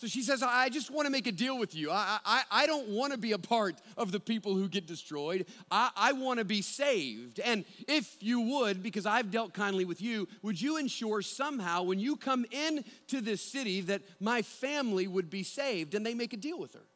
So 0.00 0.07
she 0.07 0.23
says, 0.23 0.42
I 0.42 0.71
just 0.71 0.90
want 0.90 1.04
to 1.04 1.12
make 1.12 1.26
a 1.26 1.33
deal 1.33 1.59
with 1.59 1.75
you. 1.75 1.90
I, 1.90 2.19
I, 2.25 2.42
I 2.50 2.66
don't 2.66 2.88
want 2.88 3.12
to 3.12 3.19
be 3.19 3.33
a 3.33 3.38
part 3.38 3.83
of 3.99 4.12
the 4.12 4.19
people 4.19 4.54
who 4.54 4.66
get 4.66 4.87
destroyed. 4.87 5.45
I, 5.71 5.90
I 5.95 6.12
want 6.12 6.38
to 6.38 6.45
be 6.47 6.62
saved. 6.62 7.38
And 7.38 7.66
if 7.87 8.16
you 8.19 8.40
would, 8.40 8.83
because 8.83 9.04
I've 9.04 9.30
dealt 9.30 9.52
kindly 9.52 9.85
with 9.85 10.00
you, 10.00 10.26
would 10.40 10.59
you 10.59 10.78
ensure 10.78 11.21
somehow 11.21 11.83
when 11.83 11.99
you 11.99 12.16
come 12.16 12.47
into 12.50 13.21
this 13.21 13.42
city 13.42 13.83
that 13.83 14.00
my 14.21 14.40
family 14.40 15.07
would 15.07 15.28
be 15.28 15.42
saved? 15.42 15.95
And 15.95 16.07
they 16.07 16.14
make 16.14 16.33
a 16.33 16.38
deal 16.38 16.59
with 16.59 16.73
her. 16.73 16.87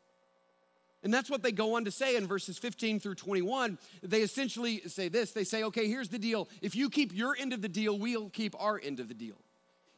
And 1.02 1.12
that's 1.12 1.28
what 1.28 1.42
they 1.42 1.52
go 1.52 1.76
on 1.76 1.84
to 1.84 1.90
say 1.90 2.16
in 2.16 2.26
verses 2.26 2.56
15 2.56 3.00
through 3.00 3.16
21. 3.16 3.76
They 4.02 4.22
essentially 4.22 4.80
say 4.86 5.10
this 5.10 5.32
they 5.32 5.44
say, 5.44 5.62
okay, 5.64 5.88
here's 5.88 6.08
the 6.08 6.18
deal. 6.18 6.48
If 6.62 6.74
you 6.74 6.88
keep 6.88 7.14
your 7.14 7.36
end 7.38 7.52
of 7.52 7.60
the 7.60 7.68
deal, 7.68 7.98
we'll 7.98 8.30
keep 8.30 8.54
our 8.58 8.80
end 8.82 8.98
of 8.98 9.08
the 9.08 9.14
deal. 9.14 9.43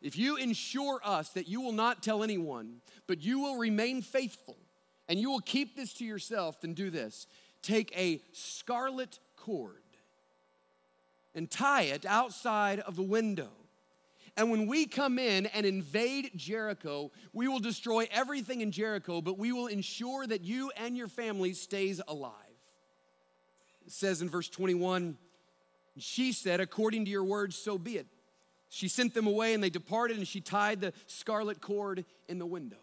If 0.06 0.16
you 0.16 0.36
ensure 0.36 1.00
us 1.04 1.30
that 1.30 1.48
you 1.48 1.60
will 1.60 1.72
not 1.72 2.02
tell 2.02 2.22
anyone, 2.22 2.76
but 3.06 3.22
you 3.22 3.40
will 3.40 3.56
remain 3.56 4.02
faithful 4.02 4.56
and 5.08 5.18
you 5.18 5.30
will 5.30 5.40
keep 5.40 5.76
this 5.76 5.92
to 5.94 6.04
yourself, 6.04 6.60
then 6.60 6.74
do 6.74 6.90
this 6.90 7.26
take 7.62 7.96
a 7.98 8.22
scarlet 8.32 9.18
cord 9.36 9.82
and 11.34 11.50
tie 11.50 11.82
it 11.82 12.06
outside 12.06 12.78
of 12.80 12.94
the 12.94 13.02
window 13.02 13.50
and 14.36 14.50
when 14.50 14.66
we 14.66 14.86
come 14.86 15.18
in 15.18 15.46
and 15.46 15.64
invade 15.64 16.30
Jericho, 16.36 17.10
we 17.32 17.48
will 17.48 17.58
destroy 17.58 18.06
everything 18.10 18.60
in 18.60 18.70
Jericho, 18.70 19.22
but 19.22 19.38
we 19.38 19.50
will 19.50 19.66
ensure 19.66 20.26
that 20.26 20.42
you 20.42 20.70
and 20.76 20.94
your 20.94 21.08
family 21.08 21.54
stays 21.54 22.02
alive. 22.06 22.32
It 23.86 23.92
says 23.92 24.20
in 24.20 24.28
verse 24.28 24.50
21, 24.50 25.16
she 25.96 26.32
said, 26.32 26.60
according 26.60 27.06
to 27.06 27.10
your 27.10 27.24
words, 27.24 27.56
so 27.56 27.78
be 27.78 27.96
it. 27.96 28.06
She 28.68 28.88
sent 28.88 29.14
them 29.14 29.26
away 29.26 29.54
and 29.54 29.62
they 29.62 29.70
departed, 29.70 30.16
and 30.16 30.26
she 30.26 30.40
tied 30.40 30.80
the 30.80 30.92
scarlet 31.06 31.60
cord 31.60 32.04
in 32.28 32.38
the 32.38 32.46
window. 32.46 32.76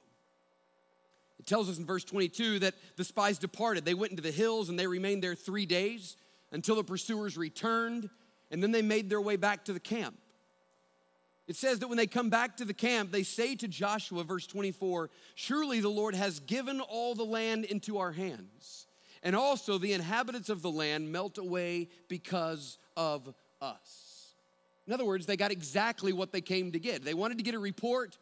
It 1.40 1.46
tells 1.46 1.70
us 1.70 1.78
in 1.78 1.86
verse 1.86 2.06
22 2.06 2.60
that 2.60 2.76
the 2.96 3.04
spies 3.04 3.38
departed. 3.38 3.84
They 3.84 3.94
went 3.94 4.12
into 4.12 4.24
the 4.24 4.32
hills 4.32 4.70
and 4.70 4.80
they 4.80 4.88
remained 4.88 5.22
there 5.22 5.36
three 5.36 5.66
days 5.66 6.16
until 6.54 6.76
the 6.76 6.84
pursuers 6.84 7.36
returned, 7.36 8.10
and 8.50 8.64
then 8.64 8.72
they 8.72 8.82
made 8.82 9.10
their 9.10 9.20
way 9.20 9.36
back 9.36 9.66
to 9.66 9.74
the 9.74 9.80
camp. 9.80 10.18
It 11.48 11.58
says 11.58 11.80
that 11.80 11.90
when 11.90 11.98
they 11.98 12.08
come 12.08 12.30
back 12.30 12.56
to 12.58 12.66
the 12.66 12.74
camp, 12.74 13.12
they 13.12 13.24
say 13.24 13.56
to 13.56 13.68
Joshua, 13.68 14.24
verse 14.24 14.48
24, 14.48 15.10
Surely 15.36 15.82
the 15.82 15.90
Lord 15.90 16.16
has 16.16 16.40
given 16.40 16.80
all 16.80 17.16
the 17.16 17.26
land 17.26 17.66
into 17.66 17.98
our 17.98 18.14
hands, 18.14 18.88
and 19.22 19.36
also 19.36 19.78
the 19.78 19.92
inhabitants 19.92 20.50
of 20.50 20.62
the 20.62 20.72
land 20.72 21.12
melt 21.12 21.38
away 21.38 21.90
because 22.08 22.78
of 22.96 23.34
us. 23.60 24.13
In 24.88 24.94
other 24.94 25.06
words, 25.06 25.26
they 25.26 25.38
got 25.38 25.52
exactly 25.52 26.14
what 26.14 26.32
they 26.32 26.42
came 26.42 26.72
to 26.72 26.80
get. 26.80 27.04
They 27.04 27.14
wanted 27.14 27.38
to 27.38 27.44
get 27.44 27.56
a 27.56 27.60
report 27.60 28.18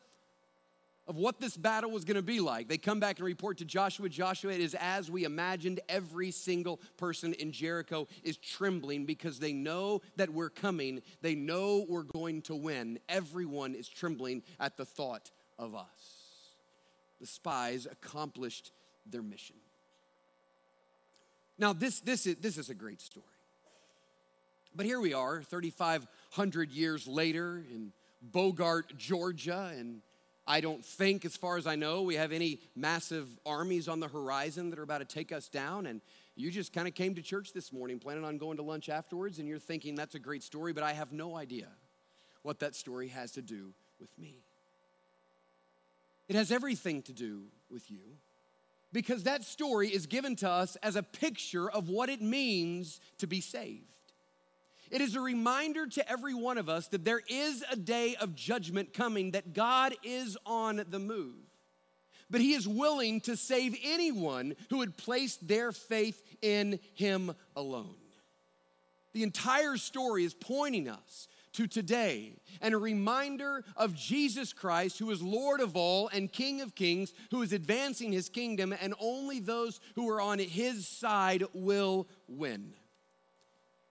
of 1.07 1.17
what 1.17 1.39
this 1.39 1.57
battle 1.57 1.89
was 1.89 2.05
going 2.05 2.15
to 2.15 2.21
be 2.21 2.39
like. 2.39 2.67
They 2.67 2.77
come 2.77 2.99
back 2.99 3.17
and 3.17 3.25
report 3.25 3.57
to 3.57 3.65
Joshua. 3.65 4.07
Joshua, 4.07 4.53
it 4.53 4.61
is 4.61 4.75
as 4.79 5.09
we 5.09 5.23
imagined. 5.23 5.79
Every 5.89 6.31
single 6.31 6.79
person 6.97 7.33
in 7.33 7.51
Jericho 7.51 8.07
is 8.23 8.37
trembling 8.37 9.05
because 9.05 9.39
they 9.39 9.51
know 9.51 10.01
that 10.17 10.29
we're 10.29 10.49
coming. 10.49 11.01
They 11.21 11.35
know 11.35 11.85
we're 11.89 12.03
going 12.03 12.43
to 12.43 12.55
win. 12.55 12.99
Everyone 13.09 13.73
is 13.73 13.89
trembling 13.89 14.43
at 14.59 14.77
the 14.77 14.85
thought 14.85 15.31
of 15.57 15.75
us. 15.75 16.21
The 17.19 17.27
spies 17.27 17.87
accomplished 17.91 18.71
their 19.09 19.23
mission. 19.23 19.55
Now, 21.57 21.73
this, 21.73 21.99
this, 21.99 22.25
is, 22.25 22.37
this 22.37 22.57
is 22.57 22.69
a 22.69 22.73
great 22.73 23.01
story. 23.01 23.25
But 24.73 24.85
here 24.85 24.99
we 24.99 25.13
are, 25.13 25.43
3,500 25.43 26.07
years 26.71 27.07
later 27.07 27.63
in 27.71 27.91
Bogart, 28.21 28.97
Georgia, 28.97 29.71
and 29.77 30.01
I 30.47 30.61
don't 30.61 30.83
think, 30.83 31.25
as 31.25 31.37
far 31.37 31.57
as 31.57 31.67
I 31.67 31.75
know, 31.75 32.01
we 32.01 32.15
have 32.15 32.31
any 32.31 32.59
massive 32.75 33.27
armies 33.45 33.87
on 33.87 33.99
the 33.99 34.07
horizon 34.07 34.69
that 34.69 34.79
are 34.79 34.83
about 34.83 34.99
to 34.99 35.05
take 35.05 35.31
us 35.31 35.47
down. 35.47 35.85
And 35.85 36.01
you 36.35 36.51
just 36.51 36.73
kind 36.73 36.87
of 36.87 36.93
came 36.93 37.15
to 37.15 37.21
church 37.21 37.53
this 37.53 37.71
morning, 37.71 37.99
planning 37.99 38.25
on 38.25 38.37
going 38.37 38.57
to 38.57 38.63
lunch 38.63 38.89
afterwards, 38.89 39.39
and 39.39 39.47
you're 39.47 39.59
thinking 39.59 39.95
that's 39.95 40.15
a 40.15 40.19
great 40.19 40.43
story, 40.43 40.73
but 40.73 40.83
I 40.83 40.93
have 40.93 41.11
no 41.11 41.35
idea 41.35 41.67
what 42.43 42.59
that 42.59 42.75
story 42.75 43.09
has 43.09 43.31
to 43.33 43.41
do 43.41 43.73
with 43.99 44.09
me. 44.17 44.35
It 46.27 46.35
has 46.35 46.51
everything 46.51 47.01
to 47.03 47.13
do 47.13 47.43
with 47.69 47.91
you 47.91 47.99
because 48.93 49.23
that 49.23 49.43
story 49.43 49.89
is 49.89 50.05
given 50.05 50.35
to 50.37 50.49
us 50.49 50.75
as 50.77 50.95
a 50.95 51.03
picture 51.03 51.69
of 51.69 51.89
what 51.89 52.09
it 52.09 52.21
means 52.21 52.99
to 53.19 53.27
be 53.27 53.41
saved. 53.41 53.83
It 54.91 54.99
is 54.99 55.15
a 55.15 55.21
reminder 55.21 55.87
to 55.87 56.11
every 56.11 56.33
one 56.33 56.57
of 56.57 56.67
us 56.67 56.87
that 56.89 57.05
there 57.05 57.21
is 57.27 57.63
a 57.71 57.77
day 57.77 58.15
of 58.19 58.35
judgment 58.35 58.93
coming, 58.93 59.31
that 59.31 59.53
God 59.53 59.95
is 60.03 60.37
on 60.45 60.83
the 60.89 60.99
move. 60.99 61.35
But 62.29 62.41
He 62.41 62.53
is 62.53 62.67
willing 62.67 63.21
to 63.21 63.37
save 63.37 63.77
anyone 63.83 64.55
who 64.69 64.79
would 64.79 64.97
place 64.97 65.37
their 65.37 65.71
faith 65.71 66.21
in 66.41 66.79
Him 66.93 67.33
alone. 67.55 67.95
The 69.13 69.23
entire 69.23 69.77
story 69.77 70.23
is 70.23 70.33
pointing 70.33 70.89
us 70.89 71.27
to 71.53 71.67
today 71.67 72.33
and 72.61 72.73
a 72.73 72.77
reminder 72.77 73.63
of 73.75 73.95
Jesus 73.95 74.53
Christ, 74.53 74.99
who 74.99 75.11
is 75.11 75.21
Lord 75.21 75.59
of 75.59 75.75
all 75.75 76.09
and 76.09 76.31
King 76.31 76.61
of 76.61 76.75
kings, 76.75 77.13
who 77.29 77.41
is 77.41 77.51
advancing 77.53 78.11
his 78.11 78.29
kingdom, 78.29 78.73
and 78.81 78.93
only 78.99 79.39
those 79.39 79.79
who 79.95 80.09
are 80.09 80.21
on 80.21 80.39
his 80.39 80.87
side 80.87 81.43
will 81.53 82.07
win. 82.27 82.73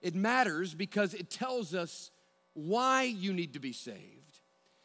It 0.01 0.15
matters 0.15 0.73
because 0.73 1.13
it 1.13 1.29
tells 1.29 1.75
us 1.75 2.11
why 2.53 3.03
you 3.03 3.33
need 3.33 3.53
to 3.53 3.59
be 3.59 3.73
saved, 3.73 4.39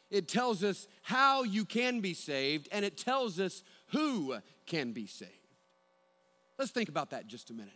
it 0.09 0.27
tells 0.27 0.63
us 0.63 0.87
how 1.01 1.43
you 1.43 1.65
can 1.65 1.99
be 1.99 2.13
saved, 2.13 2.69
and 2.71 2.85
it 2.85 2.97
tells 2.97 3.39
us 3.39 3.63
who 3.87 4.37
can 4.65 4.93
be 4.93 5.05
saved. 5.05 5.31
Let's 6.57 6.71
think 6.71 6.89
about 6.89 7.11
that 7.11 7.27
just 7.27 7.49
a 7.49 7.53
minute. 7.53 7.73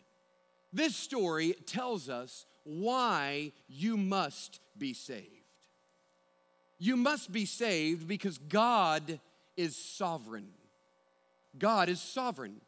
This 0.74 0.96
story 0.96 1.54
tells 1.66 2.10
us 2.10 2.46
why 2.64 3.52
you 3.68 3.98
must 3.98 4.60
be 4.78 4.94
saved. 4.94 5.28
You 6.80 6.96
must 6.96 7.32
be 7.32 7.46
saved 7.46 8.08
because 8.08 8.38
God 8.38 9.20
is 9.58 9.76
sovereign. 9.76 10.48
God 11.60 11.90
is 11.90 12.00
sovereign. 12.00 12.62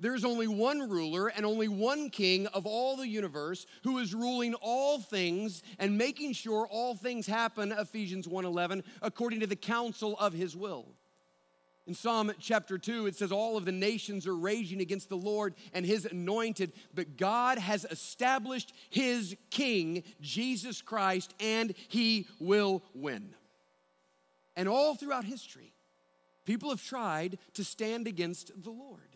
There 0.00 0.14
is 0.14 0.24
only 0.24 0.46
one 0.46 0.88
ruler 0.88 1.28
and 1.28 1.44
only 1.44 1.66
one 1.66 2.10
king 2.10 2.46
of 2.48 2.66
all 2.66 2.96
the 2.96 3.08
universe 3.08 3.66
who 3.82 3.98
is 3.98 4.14
ruling 4.14 4.54
all 4.54 5.00
things 5.00 5.62
and 5.78 5.98
making 5.98 6.34
sure 6.34 6.68
all 6.70 6.94
things 6.94 7.26
happen 7.26 7.72
Ephesians 7.72 8.28
1:11 8.28 8.84
according 9.02 9.40
to 9.40 9.46
the 9.46 9.56
counsel 9.56 10.16
of 10.18 10.32
his 10.32 10.56
will. 10.56 10.86
In 11.88 11.94
Psalm 11.94 12.30
chapter 12.38 12.76
2, 12.76 13.06
it 13.06 13.16
says, 13.16 13.32
All 13.32 13.56
of 13.56 13.64
the 13.64 13.72
nations 13.72 14.26
are 14.26 14.36
raging 14.36 14.82
against 14.82 15.08
the 15.08 15.16
Lord 15.16 15.54
and 15.72 15.86
his 15.86 16.04
anointed, 16.04 16.74
but 16.94 17.16
God 17.16 17.56
has 17.58 17.86
established 17.90 18.74
his 18.90 19.34
king, 19.48 20.04
Jesus 20.20 20.82
Christ, 20.82 21.34
and 21.40 21.72
he 21.88 22.26
will 22.38 22.82
win. 22.92 23.34
And 24.54 24.68
all 24.68 24.96
throughout 24.96 25.24
history, 25.24 25.72
people 26.44 26.68
have 26.68 26.84
tried 26.84 27.38
to 27.54 27.64
stand 27.64 28.06
against 28.06 28.52
the 28.62 28.70
Lord. 28.70 29.07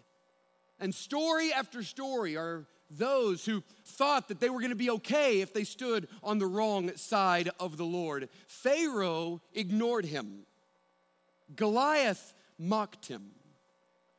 And 0.83 0.93
story 0.93 1.53
after 1.53 1.85
story 1.85 2.37
are 2.37 2.67
those 2.91 3.45
who 3.45 3.63
thought 3.85 4.27
that 4.29 4.41
they 4.41 4.51
were 4.51 4.59
going 4.59 4.71
to 4.71 4.77
be 4.77 4.91
okay 4.91 5.41
if 5.41 5.55
they 5.55 5.63
stood 5.63 6.09
on 6.25 6.41
the 6.41 6.47
wrong 6.47 6.97
side 6.97 7.49
of 7.61 7.77
the 7.77 7.85
Lord. 7.85 8.29
Pharaoh 8.49 9.41
ignored 9.55 10.05
him. 10.05 10.45
Goliath 11.55 12.35
mocked 12.59 13.07
him. 13.07 13.31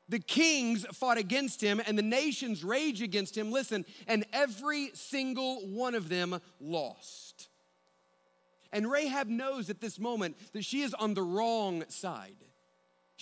The 0.07 0.19
kings 0.19 0.85
fought 0.93 1.17
against 1.17 1.59
him 1.59 1.81
and 1.85 1.97
the 1.97 2.01
nations 2.01 2.63
rage 2.63 3.01
against 3.01 3.37
him. 3.37 3.51
Listen, 3.51 3.83
and 4.07 4.25
every 4.31 4.91
single 4.93 5.67
one 5.67 5.95
of 5.95 6.07
them 6.07 6.39
lost. 6.61 7.49
And 8.71 8.89
Rahab 8.89 9.27
knows 9.27 9.69
at 9.69 9.81
this 9.81 9.99
moment 9.99 10.37
that 10.53 10.63
she 10.63 10.81
is 10.81 10.93
on 10.93 11.13
the 11.13 11.23
wrong 11.23 11.83
side. 11.89 12.37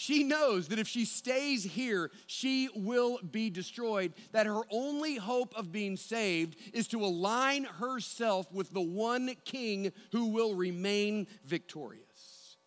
She 0.01 0.24
knows 0.24 0.70
that 0.70 0.79
if 0.79 0.88
she 0.88 1.05
stays 1.05 1.63
here, 1.63 2.10
she 2.25 2.70
will 2.74 3.20
be 3.20 3.51
destroyed, 3.51 4.13
that 4.31 4.48
her 4.48 4.62
only 4.72 5.17
hope 5.17 5.53
of 5.55 5.72
being 5.72 5.96
saved 5.96 6.55
is 6.74 6.88
to 6.88 7.05
align 7.05 7.65
herself 7.65 8.51
with 8.51 8.72
the 8.72 8.81
one 8.81 9.36
king 9.46 9.91
who 10.12 10.31
will 10.31 10.55
remain 10.55 11.27
victorious. 11.46 12.58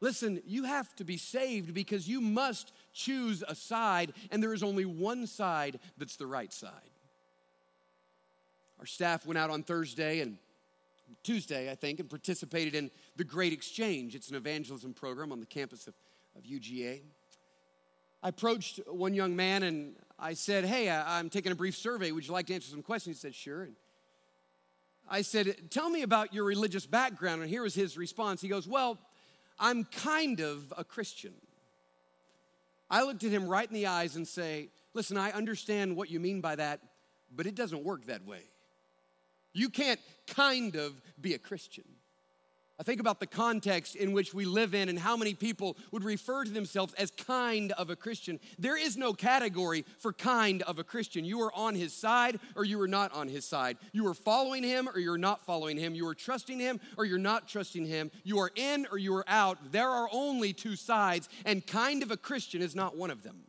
Listen, 0.00 0.42
you 0.44 0.64
have 0.64 0.92
to 0.96 1.04
be 1.04 1.16
saved 1.16 1.72
because 1.72 2.08
you 2.08 2.20
must 2.20 2.72
choose 2.92 3.44
a 3.46 3.54
side, 3.54 4.12
and 4.32 4.42
there 4.42 4.54
is 4.54 4.64
only 4.64 4.84
one 4.84 5.28
side 5.28 5.78
that's 5.98 6.16
the 6.16 6.26
right 6.26 6.52
side. 6.52 6.72
Our 8.80 8.86
staff 8.86 9.24
went 9.24 9.38
out 9.38 9.50
on 9.50 9.62
Thursday 9.62 10.18
and 10.18 10.38
Tuesday, 11.22 11.70
I 11.70 11.74
think, 11.74 12.00
and 12.00 12.08
participated 12.08 12.74
in 12.74 12.90
the 13.16 13.24
Great 13.24 13.52
Exchange. 13.52 14.14
It's 14.14 14.28
an 14.28 14.36
evangelism 14.36 14.94
program 14.94 15.32
on 15.32 15.40
the 15.40 15.46
campus 15.46 15.86
of, 15.86 15.94
of 16.36 16.44
UGA. 16.44 17.00
I 18.22 18.28
approached 18.28 18.80
one 18.86 19.14
young 19.14 19.34
man 19.34 19.64
and 19.64 19.96
I 20.18 20.34
said, 20.34 20.64
Hey, 20.64 20.88
I'm 20.88 21.28
taking 21.28 21.50
a 21.50 21.56
brief 21.56 21.76
survey. 21.76 22.12
Would 22.12 22.26
you 22.26 22.32
like 22.32 22.46
to 22.46 22.54
answer 22.54 22.70
some 22.70 22.82
questions? 22.82 23.16
He 23.16 23.20
said, 23.20 23.34
Sure. 23.34 23.62
And 23.62 23.74
I 25.10 25.22
said, 25.22 25.70
Tell 25.70 25.90
me 25.90 26.02
about 26.02 26.32
your 26.32 26.44
religious 26.44 26.86
background. 26.86 27.42
And 27.42 27.50
here 27.50 27.62
was 27.62 27.74
his 27.74 27.96
response. 27.98 28.40
He 28.40 28.48
goes, 28.48 28.68
Well, 28.68 28.98
I'm 29.58 29.84
kind 29.84 30.40
of 30.40 30.72
a 30.76 30.84
Christian. 30.84 31.34
I 32.88 33.02
looked 33.02 33.24
at 33.24 33.30
him 33.30 33.48
right 33.48 33.66
in 33.66 33.74
the 33.74 33.86
eyes 33.86 34.14
and 34.14 34.26
say, 34.26 34.68
Listen, 34.94 35.16
I 35.16 35.32
understand 35.32 35.96
what 35.96 36.10
you 36.10 36.20
mean 36.20 36.40
by 36.40 36.54
that, 36.56 36.80
but 37.34 37.46
it 37.46 37.54
doesn't 37.54 37.82
work 37.82 38.06
that 38.06 38.24
way. 38.24 38.42
You 39.52 39.68
can't 39.68 40.00
kind 40.26 40.76
of 40.76 41.00
be 41.20 41.34
a 41.34 41.38
Christian. 41.38 41.84
I 42.82 42.84
think 42.84 43.00
about 43.00 43.20
the 43.20 43.28
context 43.28 43.94
in 43.94 44.12
which 44.12 44.34
we 44.34 44.44
live 44.44 44.74
in 44.74 44.88
and 44.88 44.98
how 44.98 45.16
many 45.16 45.34
people 45.34 45.76
would 45.92 46.02
refer 46.02 46.42
to 46.42 46.50
themselves 46.50 46.94
as 46.94 47.12
kind 47.12 47.70
of 47.72 47.90
a 47.90 47.96
Christian. 47.96 48.40
There 48.58 48.76
is 48.76 48.96
no 48.96 49.12
category 49.12 49.84
for 49.98 50.12
kind 50.12 50.62
of 50.62 50.80
a 50.80 50.84
Christian. 50.84 51.24
You 51.24 51.42
are 51.42 51.54
on 51.54 51.76
his 51.76 51.92
side 51.92 52.40
or 52.56 52.64
you 52.64 52.80
are 52.80 52.88
not 52.88 53.12
on 53.12 53.28
his 53.28 53.44
side. 53.44 53.76
You 53.92 54.08
are 54.08 54.14
following 54.14 54.64
him 54.64 54.88
or 54.92 54.98
you're 54.98 55.16
not 55.16 55.44
following 55.44 55.76
him. 55.76 55.94
You 55.94 56.08
are 56.08 56.14
trusting 56.14 56.58
him 56.58 56.80
or 56.96 57.04
you're 57.04 57.18
not 57.18 57.46
trusting 57.46 57.86
him. 57.86 58.10
You 58.24 58.40
are 58.40 58.50
in 58.56 58.88
or 58.90 58.98
you 58.98 59.14
are 59.14 59.24
out. 59.28 59.58
There 59.70 59.90
are 59.90 60.08
only 60.10 60.52
two 60.52 60.74
sides, 60.74 61.28
and 61.44 61.64
kind 61.64 62.02
of 62.02 62.10
a 62.10 62.16
Christian 62.16 62.62
is 62.62 62.74
not 62.74 62.96
one 62.96 63.12
of 63.12 63.22
them. 63.22 63.44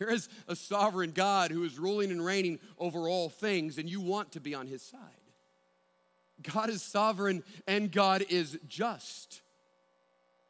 There 0.00 0.10
is 0.10 0.30
a 0.48 0.56
sovereign 0.56 1.12
God 1.12 1.50
who 1.50 1.62
is 1.62 1.78
ruling 1.78 2.10
and 2.10 2.24
reigning 2.24 2.58
over 2.78 3.06
all 3.06 3.28
things, 3.28 3.76
and 3.76 3.88
you 3.88 4.00
want 4.00 4.32
to 4.32 4.40
be 4.40 4.54
on 4.54 4.66
his 4.66 4.80
side. 4.80 4.98
God 6.42 6.70
is 6.70 6.80
sovereign 6.80 7.44
and 7.66 7.92
God 7.92 8.24
is 8.30 8.58
just. 8.66 9.42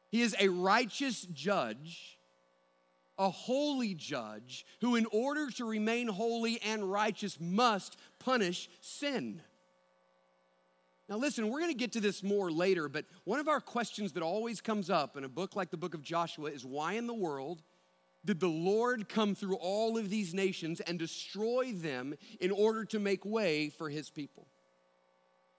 He 0.08 0.22
is 0.22 0.36
a 0.38 0.48
righteous 0.48 1.22
judge, 1.32 2.16
a 3.18 3.28
holy 3.28 3.92
judge, 3.94 4.64
who, 4.80 4.94
in 4.94 5.06
order 5.06 5.50
to 5.50 5.64
remain 5.64 6.06
holy 6.06 6.60
and 6.62 6.90
righteous, 6.90 7.38
must 7.40 7.96
punish 8.20 8.68
sin. 8.80 9.42
Now, 11.08 11.16
listen, 11.16 11.48
we're 11.48 11.58
going 11.58 11.72
to 11.72 11.76
get 11.76 11.90
to 11.94 12.00
this 12.00 12.22
more 12.22 12.52
later, 12.52 12.88
but 12.88 13.04
one 13.24 13.40
of 13.40 13.48
our 13.48 13.60
questions 13.60 14.12
that 14.12 14.22
always 14.22 14.60
comes 14.60 14.90
up 14.90 15.16
in 15.16 15.24
a 15.24 15.28
book 15.28 15.56
like 15.56 15.72
the 15.72 15.76
book 15.76 15.94
of 15.94 16.02
Joshua 16.02 16.52
is 16.52 16.64
why 16.64 16.92
in 16.92 17.08
the 17.08 17.14
world 17.14 17.64
did 18.24 18.40
the 18.40 18.48
Lord 18.48 19.08
come 19.08 19.34
through 19.34 19.56
all 19.56 19.96
of 19.96 20.10
these 20.10 20.34
nations 20.34 20.80
and 20.80 20.98
destroy 20.98 21.72
them 21.72 22.14
in 22.40 22.50
order 22.50 22.84
to 22.86 22.98
make 22.98 23.24
way 23.24 23.70
for 23.70 23.88
his 23.88 24.10
people? 24.10 24.46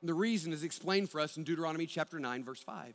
And 0.01 0.09
the 0.09 0.13
reason 0.13 0.53
is 0.53 0.63
explained 0.63 1.09
for 1.09 1.19
us 1.19 1.37
in 1.37 1.43
Deuteronomy 1.43 1.85
chapter 1.85 2.19
9, 2.19 2.43
verse 2.43 2.61
5, 2.61 2.93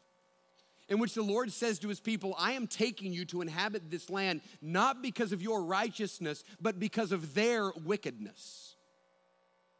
in 0.88 0.98
which 0.98 1.14
the 1.14 1.22
Lord 1.22 1.52
says 1.52 1.78
to 1.80 1.88
his 1.88 2.00
people, 2.00 2.34
I 2.38 2.52
am 2.52 2.66
taking 2.66 3.12
you 3.12 3.24
to 3.26 3.42
inhabit 3.42 3.90
this 3.90 4.08
land 4.08 4.40
not 4.62 5.02
because 5.02 5.32
of 5.32 5.42
your 5.42 5.64
righteousness, 5.64 6.44
but 6.60 6.78
because 6.78 7.10
of 7.10 7.34
their 7.34 7.72
wickedness. 7.84 8.76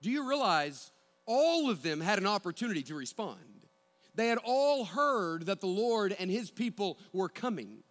Do 0.03 0.11
you 0.11 0.29
realize 0.29 0.91
all 1.27 1.71
of 1.71 1.83
them 1.83 2.01
had 2.01 2.19
an 2.19 2.27
opportunity 2.27 2.83
to 2.85 2.95
respond? 2.95 3.39
They 4.15 4.29
had 4.29 4.39
all 4.45 4.85
heard 4.85 5.47
that 5.47 5.61
the 5.61 5.67
Lord 5.67 6.17
and 6.19 6.31
his 6.31 6.51
people 6.51 6.99
were 7.13 7.29
coming. 7.29 7.83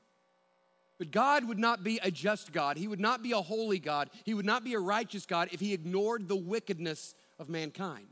But 0.97 1.11
God 1.11 1.47
would 1.47 1.59
not 1.59 1.83
be 1.83 1.99
a 2.01 2.09
just 2.09 2.53
God. 2.53 2.77
He 2.77 2.87
would 2.87 2.99
not 2.99 3.21
be 3.21 3.33
a 3.33 3.41
holy 3.41 3.79
God. 3.79 4.09
He 4.23 4.33
would 4.33 4.45
not 4.45 4.63
be 4.63 4.73
a 4.73 4.79
righteous 4.79 5.25
God 5.25 5.49
if 5.51 5.59
he 5.59 5.73
ignored 5.73 6.27
the 6.27 6.35
wickedness 6.35 7.15
of 7.37 7.49
mankind. 7.49 8.07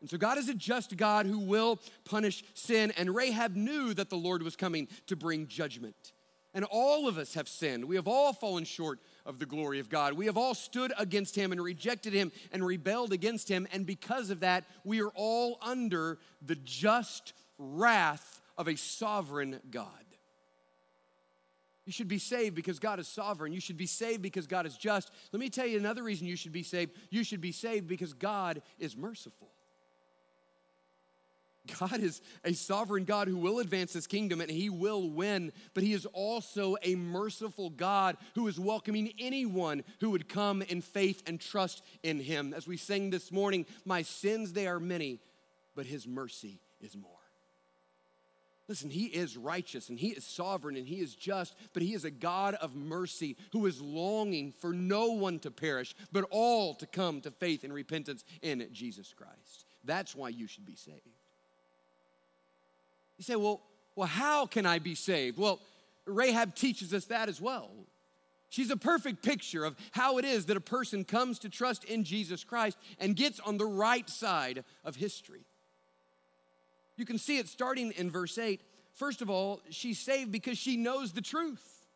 And 0.00 0.08
so 0.08 0.16
God 0.16 0.38
is 0.38 0.48
a 0.48 0.54
just 0.54 0.96
God 0.96 1.26
who 1.26 1.38
will 1.38 1.78
punish 2.04 2.42
sin. 2.54 2.92
And 2.96 3.14
Rahab 3.14 3.54
knew 3.54 3.94
that 3.94 4.10
the 4.10 4.16
Lord 4.16 4.42
was 4.42 4.56
coming 4.56 4.88
to 5.06 5.14
bring 5.14 5.46
judgment. 5.46 6.12
And 6.52 6.64
all 6.64 7.06
of 7.06 7.16
us 7.16 7.34
have 7.34 7.48
sinned. 7.48 7.84
We 7.84 7.94
have 7.96 8.08
all 8.08 8.32
fallen 8.32 8.64
short 8.64 8.98
of 9.24 9.38
the 9.38 9.46
glory 9.46 9.78
of 9.78 9.88
God. 9.88 10.14
We 10.14 10.26
have 10.26 10.36
all 10.36 10.54
stood 10.54 10.92
against 10.98 11.36
him 11.36 11.52
and 11.52 11.62
rejected 11.62 12.12
him 12.12 12.32
and 12.50 12.66
rebelled 12.66 13.12
against 13.12 13.48
him. 13.48 13.68
And 13.72 13.86
because 13.86 14.30
of 14.30 14.40
that, 14.40 14.64
we 14.82 15.00
are 15.00 15.12
all 15.14 15.58
under 15.62 16.18
the 16.44 16.56
just 16.56 17.34
wrath 17.56 18.40
of 18.58 18.66
a 18.66 18.76
sovereign 18.76 19.60
God. 19.70 19.86
You 21.90 21.92
should 21.92 22.06
be 22.06 22.18
saved 22.18 22.54
because 22.54 22.78
God 22.78 23.00
is 23.00 23.08
sovereign. 23.08 23.52
You 23.52 23.60
should 23.60 23.76
be 23.76 23.84
saved 23.84 24.22
because 24.22 24.46
God 24.46 24.64
is 24.64 24.76
just. 24.76 25.10
Let 25.32 25.40
me 25.40 25.50
tell 25.50 25.66
you 25.66 25.76
another 25.76 26.04
reason 26.04 26.28
you 26.28 26.36
should 26.36 26.52
be 26.52 26.62
saved. 26.62 26.92
You 27.10 27.24
should 27.24 27.40
be 27.40 27.50
saved 27.50 27.88
because 27.88 28.12
God 28.12 28.62
is 28.78 28.96
merciful. 28.96 29.50
God 31.80 31.98
is 31.98 32.22
a 32.44 32.52
sovereign 32.52 33.02
God 33.02 33.26
who 33.26 33.36
will 33.36 33.58
advance 33.58 33.92
his 33.92 34.06
kingdom 34.06 34.40
and 34.40 34.48
he 34.48 34.70
will 34.70 35.10
win, 35.10 35.50
but 35.74 35.82
he 35.82 35.92
is 35.92 36.06
also 36.06 36.76
a 36.84 36.94
merciful 36.94 37.70
God 37.70 38.16
who 38.36 38.46
is 38.46 38.60
welcoming 38.60 39.12
anyone 39.18 39.82
who 39.98 40.10
would 40.10 40.28
come 40.28 40.62
in 40.62 40.82
faith 40.82 41.24
and 41.26 41.40
trust 41.40 41.82
in 42.04 42.20
him. 42.20 42.54
As 42.54 42.68
we 42.68 42.76
sang 42.76 43.10
this 43.10 43.32
morning, 43.32 43.66
my 43.84 44.02
sins, 44.02 44.52
they 44.52 44.68
are 44.68 44.78
many, 44.78 45.18
but 45.74 45.86
his 45.86 46.06
mercy 46.06 46.60
is 46.80 46.96
more. 46.96 47.19
Listen, 48.70 48.88
he 48.88 49.06
is 49.06 49.36
righteous 49.36 49.88
and 49.88 49.98
he 49.98 50.10
is 50.10 50.24
sovereign 50.24 50.76
and 50.76 50.86
he 50.86 51.00
is 51.00 51.16
just, 51.16 51.56
but 51.72 51.82
he 51.82 51.92
is 51.92 52.04
a 52.04 52.10
God 52.10 52.54
of 52.54 52.76
mercy 52.76 53.36
who 53.50 53.66
is 53.66 53.80
longing 53.80 54.52
for 54.52 54.72
no 54.72 55.06
one 55.10 55.40
to 55.40 55.50
perish, 55.50 55.92
but 56.12 56.24
all 56.30 56.76
to 56.76 56.86
come 56.86 57.20
to 57.22 57.32
faith 57.32 57.64
and 57.64 57.74
repentance 57.74 58.22
in 58.42 58.64
Jesus 58.72 59.12
Christ. 59.12 59.64
That's 59.82 60.14
why 60.14 60.28
you 60.28 60.46
should 60.46 60.66
be 60.66 60.76
saved. 60.76 61.00
You 63.18 63.24
say, 63.24 63.34
well, 63.34 63.60
well, 63.96 64.06
how 64.06 64.46
can 64.46 64.66
I 64.66 64.78
be 64.78 64.94
saved? 64.94 65.36
Well, 65.36 65.58
Rahab 66.06 66.54
teaches 66.54 66.94
us 66.94 67.06
that 67.06 67.28
as 67.28 67.40
well. 67.40 67.72
She's 68.50 68.70
a 68.70 68.76
perfect 68.76 69.24
picture 69.24 69.64
of 69.64 69.76
how 69.90 70.18
it 70.18 70.24
is 70.24 70.46
that 70.46 70.56
a 70.56 70.60
person 70.60 71.02
comes 71.02 71.40
to 71.40 71.48
trust 71.48 71.82
in 71.86 72.04
Jesus 72.04 72.44
Christ 72.44 72.78
and 73.00 73.16
gets 73.16 73.40
on 73.40 73.58
the 73.58 73.66
right 73.66 74.08
side 74.08 74.62
of 74.84 74.94
history. 74.94 75.44
You 77.00 77.06
can 77.06 77.16
see 77.16 77.38
it 77.38 77.48
starting 77.48 77.92
in 77.92 78.10
verse 78.10 78.36
8. 78.36 78.60
First 78.92 79.22
of 79.22 79.30
all, 79.30 79.62
she's 79.70 79.98
saved 79.98 80.30
because 80.30 80.58
she 80.58 80.76
knows 80.76 81.12
the 81.12 81.22
truth. 81.22 81.86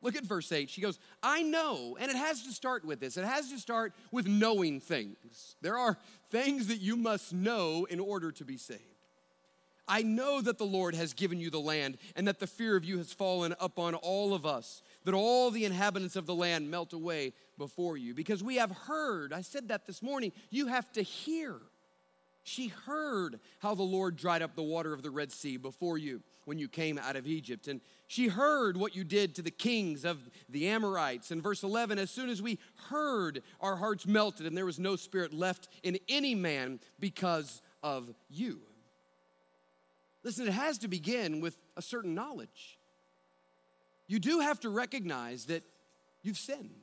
Look 0.00 0.16
at 0.16 0.24
verse 0.24 0.50
8. 0.50 0.70
She 0.70 0.80
goes, 0.80 0.98
I 1.22 1.42
know, 1.42 1.98
and 2.00 2.10
it 2.10 2.16
has 2.16 2.44
to 2.44 2.52
start 2.52 2.82
with 2.82 2.98
this. 2.98 3.18
It 3.18 3.26
has 3.26 3.50
to 3.50 3.58
start 3.58 3.92
with 4.10 4.26
knowing 4.26 4.80
things. 4.80 5.56
There 5.60 5.76
are 5.76 5.98
things 6.30 6.68
that 6.68 6.78
you 6.78 6.96
must 6.96 7.34
know 7.34 7.86
in 7.90 8.00
order 8.00 8.32
to 8.32 8.44
be 8.44 8.56
saved. 8.56 8.80
I 9.86 10.00
know 10.00 10.40
that 10.40 10.56
the 10.56 10.64
Lord 10.64 10.94
has 10.94 11.12
given 11.12 11.40
you 11.40 11.50
the 11.50 11.60
land, 11.60 11.98
and 12.16 12.26
that 12.26 12.38
the 12.38 12.46
fear 12.46 12.74
of 12.74 12.86
you 12.86 12.96
has 12.98 13.12
fallen 13.12 13.54
upon 13.60 13.94
all 13.96 14.32
of 14.32 14.46
us, 14.46 14.82
that 15.04 15.14
all 15.14 15.50
the 15.50 15.66
inhabitants 15.66 16.16
of 16.16 16.24
the 16.24 16.34
land 16.34 16.70
melt 16.70 16.94
away 16.94 17.34
before 17.58 17.98
you. 17.98 18.14
Because 18.14 18.42
we 18.42 18.56
have 18.56 18.70
heard, 18.70 19.34
I 19.34 19.42
said 19.42 19.68
that 19.68 19.86
this 19.86 20.02
morning, 20.02 20.32
you 20.48 20.68
have 20.68 20.90
to 20.92 21.02
hear. 21.02 21.56
She 22.48 22.68
heard 22.68 23.40
how 23.58 23.74
the 23.74 23.82
Lord 23.82 24.16
dried 24.16 24.40
up 24.40 24.54
the 24.54 24.62
water 24.62 24.94
of 24.94 25.02
the 25.02 25.10
Red 25.10 25.30
Sea 25.30 25.58
before 25.58 25.98
you 25.98 26.22
when 26.46 26.58
you 26.58 26.66
came 26.66 26.96
out 26.96 27.14
of 27.14 27.26
Egypt. 27.26 27.68
And 27.68 27.82
she 28.06 28.28
heard 28.28 28.74
what 28.78 28.96
you 28.96 29.04
did 29.04 29.34
to 29.34 29.42
the 29.42 29.50
kings 29.50 30.06
of 30.06 30.18
the 30.48 30.68
Amorites. 30.68 31.30
In 31.30 31.42
verse 31.42 31.62
11, 31.62 31.98
as 31.98 32.10
soon 32.10 32.30
as 32.30 32.40
we 32.40 32.58
heard, 32.88 33.42
our 33.60 33.76
hearts 33.76 34.06
melted, 34.06 34.46
and 34.46 34.56
there 34.56 34.64
was 34.64 34.78
no 34.78 34.96
spirit 34.96 35.34
left 35.34 35.68
in 35.82 35.98
any 36.08 36.34
man 36.34 36.80
because 36.98 37.60
of 37.82 38.14
you. 38.30 38.60
Listen, 40.24 40.48
it 40.48 40.54
has 40.54 40.78
to 40.78 40.88
begin 40.88 41.42
with 41.42 41.58
a 41.76 41.82
certain 41.82 42.14
knowledge. 42.14 42.78
You 44.06 44.18
do 44.18 44.40
have 44.40 44.58
to 44.60 44.70
recognize 44.70 45.44
that 45.46 45.64
you've 46.22 46.38
sinned, 46.38 46.80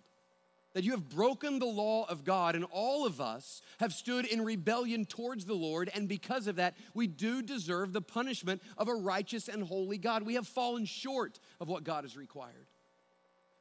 that 0.76 0.84
you 0.84 0.92
have 0.92 1.10
broken 1.10 1.58
the 1.58 1.66
law 1.66 2.06
of 2.10 2.26
God, 2.26 2.54
and 2.54 2.66
all 2.70 3.06
of 3.06 3.22
us 3.22 3.62
have 3.80 3.94
stood 3.94 4.26
in 4.26 4.44
rebellion 4.44 5.06
towards 5.06 5.46
the 5.46 5.54
Lord, 5.54 5.90
and 5.96 6.08
because 6.08 6.48
of 6.48 6.58
that, 6.58 6.76
we 6.94 7.08
do 7.08 7.42
deserve 7.42 7.94
the 7.94 8.02
punishment 8.02 8.62
of 8.78 8.90
a 8.90 8.94
righteous 8.94 9.48
and 9.48 9.64
holy 9.64 9.98
God. 9.98 10.24
We 10.24 10.36
have 10.36 10.48
fallen 10.48 10.84
short 10.84 11.40
of 11.62 11.70
what 11.70 11.86
God 11.86 12.04
has 12.04 12.18
required. 12.18 12.68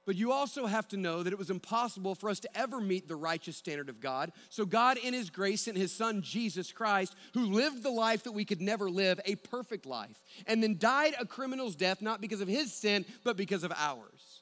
But 0.07 0.17
you 0.17 0.33
also 0.33 0.67
have 0.67 0.89
to 0.89 0.97
know 0.97 1.23
that 1.23 1.33
it 1.33 1.39
was 1.39 1.51
impossible 1.51 2.17
for 2.17 2.29
us 2.29 2.41
to 2.41 2.59
ever 2.59 2.81
meet 2.81 3.07
the 3.07 3.17
righteous 3.17 3.57
standard 3.57 3.89
of 3.89 4.01
God. 4.01 4.33
So, 4.51 4.67
God, 4.67 4.99
in 4.99 5.15
His 5.15 5.31
grace, 5.31 5.63
sent 5.63 5.79
His 5.79 5.93
Son, 5.93 6.21
Jesus 6.21 6.73
Christ, 6.73 7.15
who 7.33 7.47
lived 7.47 7.85
the 7.85 7.91
life 7.91 8.25
that 8.25 8.33
we 8.33 8.45
could 8.45 8.61
never 8.61 8.91
live, 8.91 9.21
a 9.25 9.37
perfect 9.37 9.87
life, 9.87 10.23
and 10.49 10.61
then 10.61 10.79
died 10.79 11.15
a 11.19 11.25
criminal's 11.25 11.77
death, 11.77 12.03
not 12.03 12.21
because 12.21 12.41
of 12.41 12.49
His 12.49 12.73
sin, 12.73 13.07
but 13.23 13.37
because 13.37 13.63
of 13.63 13.73
ours. 13.73 14.34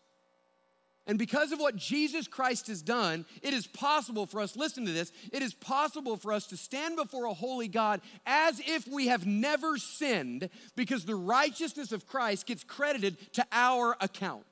And 1.07 1.19
because 1.19 1.51
of 1.51 1.59
what 1.59 1.75
Jesus 1.75 2.29
Christ 2.29 2.69
has 2.69 2.81
done, 2.81 3.27
it 3.43 3.53
is 3.53 3.67
possible 3.67 4.25
for 4.25 4.41
us, 4.41 4.57
listen 4.57 4.87
to 4.87 4.93
this, 4.93 5.11
it 5.33 5.43
is 5.43 5.53
possible 5.53 6.17
for 6.17 6.33
us 6.33 6.47
to 6.49 6.57
stand 6.57 6.95
before 6.97 7.25
a 7.25 7.35
holy 7.35 7.67
God 7.67 8.01
as 8.25 8.61
if 8.65 8.87
we 8.87 9.09
have 9.09 9.27
never 9.27 9.79
sinned 9.79 10.49
because 10.77 11.05
the 11.05 11.17
righteousness 11.17 11.91
of 11.91 12.07
Christ 12.07 12.47
gets 12.47 12.63
credited 12.63 13.17
to 13.35 13.45
our 13.51 13.97
account. 14.01 14.45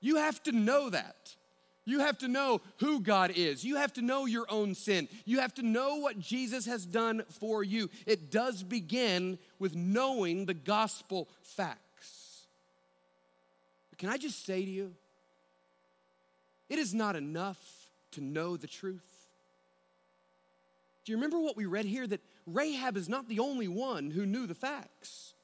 You 0.00 0.16
have 0.16 0.42
to 0.42 0.52
know 0.52 0.90
that. 0.90 1.34
You 1.84 2.00
have 2.00 2.18
to 2.18 2.28
know 2.28 2.60
who 2.78 3.00
God 3.00 3.32
is. 3.34 3.64
You 3.64 3.76
have 3.76 3.92
to 3.94 4.02
know 4.02 4.26
your 4.26 4.46
own 4.48 4.74
sin. 4.74 5.08
You 5.24 5.40
have 5.40 5.54
to 5.54 5.62
know 5.62 5.96
what 5.96 6.18
Jesus 6.18 6.66
has 6.66 6.84
done 6.84 7.24
for 7.40 7.64
you. 7.64 7.88
It 8.06 8.30
does 8.30 8.62
begin 8.62 9.38
with 9.58 9.74
knowing 9.74 10.46
the 10.46 10.54
gospel 10.54 11.28
facts. 11.42 12.46
But 13.90 13.98
can 13.98 14.10
I 14.10 14.16
just 14.16 14.44
say 14.44 14.64
to 14.64 14.70
you, 14.70 14.94
it 16.72 16.78
is 16.78 16.94
not 16.94 17.16
enough 17.16 17.90
to 18.12 18.22
know 18.22 18.56
the 18.56 18.66
truth. 18.66 19.28
Do 21.04 21.12
you 21.12 21.18
remember 21.18 21.38
what 21.38 21.54
we 21.54 21.66
read 21.66 21.84
here? 21.84 22.06
That 22.06 22.22
Rahab 22.46 22.96
is 22.96 23.10
not 23.10 23.28
the 23.28 23.40
only 23.40 23.68
one 23.68 24.10
who 24.10 24.24
knew 24.24 24.46
the 24.46 24.54
facts. 24.54 25.34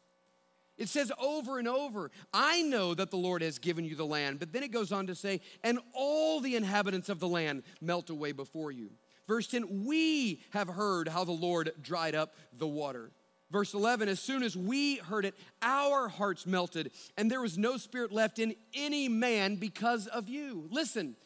It 0.79 0.89
says 0.89 1.13
over 1.21 1.59
and 1.59 1.69
over, 1.69 2.11
I 2.33 2.63
know 2.63 2.95
that 2.95 3.11
the 3.11 3.19
Lord 3.19 3.43
has 3.43 3.59
given 3.59 3.85
you 3.85 3.95
the 3.95 4.07
land. 4.07 4.39
But 4.39 4.55
then 4.55 4.63
it 4.63 4.73
goes 4.73 4.91
on 4.91 5.07
to 5.09 5.15
say, 5.15 5.43
and 5.63 5.81
all 5.93 6.41
the 6.41 6.57
inhabitants 6.57 7.11
of 7.11 7.21
the 7.21 7.29
land 7.29 7.63
melt 7.83 8.09
away 8.09 8.33
before 8.33 8.73
you. 8.73 8.93
Verse 9.27 9.49
10, 9.49 9.85
we 9.85 10.41
have 10.51 10.69
heard 10.69 11.09
how 11.09 11.25
the 11.25 11.33
Lord 11.33 11.73
dried 11.83 12.15
up 12.15 12.37
the 12.57 12.67
water. 12.67 13.11
Verse 13.51 13.73
11, 13.73 14.09
as 14.09 14.21
soon 14.21 14.43
as 14.43 14.57
we 14.57 14.97
heard 14.97 15.25
it, 15.25 15.35
our 15.63 16.09
hearts 16.09 16.47
melted, 16.47 16.91
and 17.17 17.31
there 17.31 17.41
was 17.41 17.57
no 17.57 17.79
spirit 17.79 18.13
left 18.13 18.39
in 18.39 18.55
any 18.75 19.09
man 19.09 19.57
because 19.57 20.07
of 20.07 20.29
you. 20.29 20.69
Listen, 20.71 21.17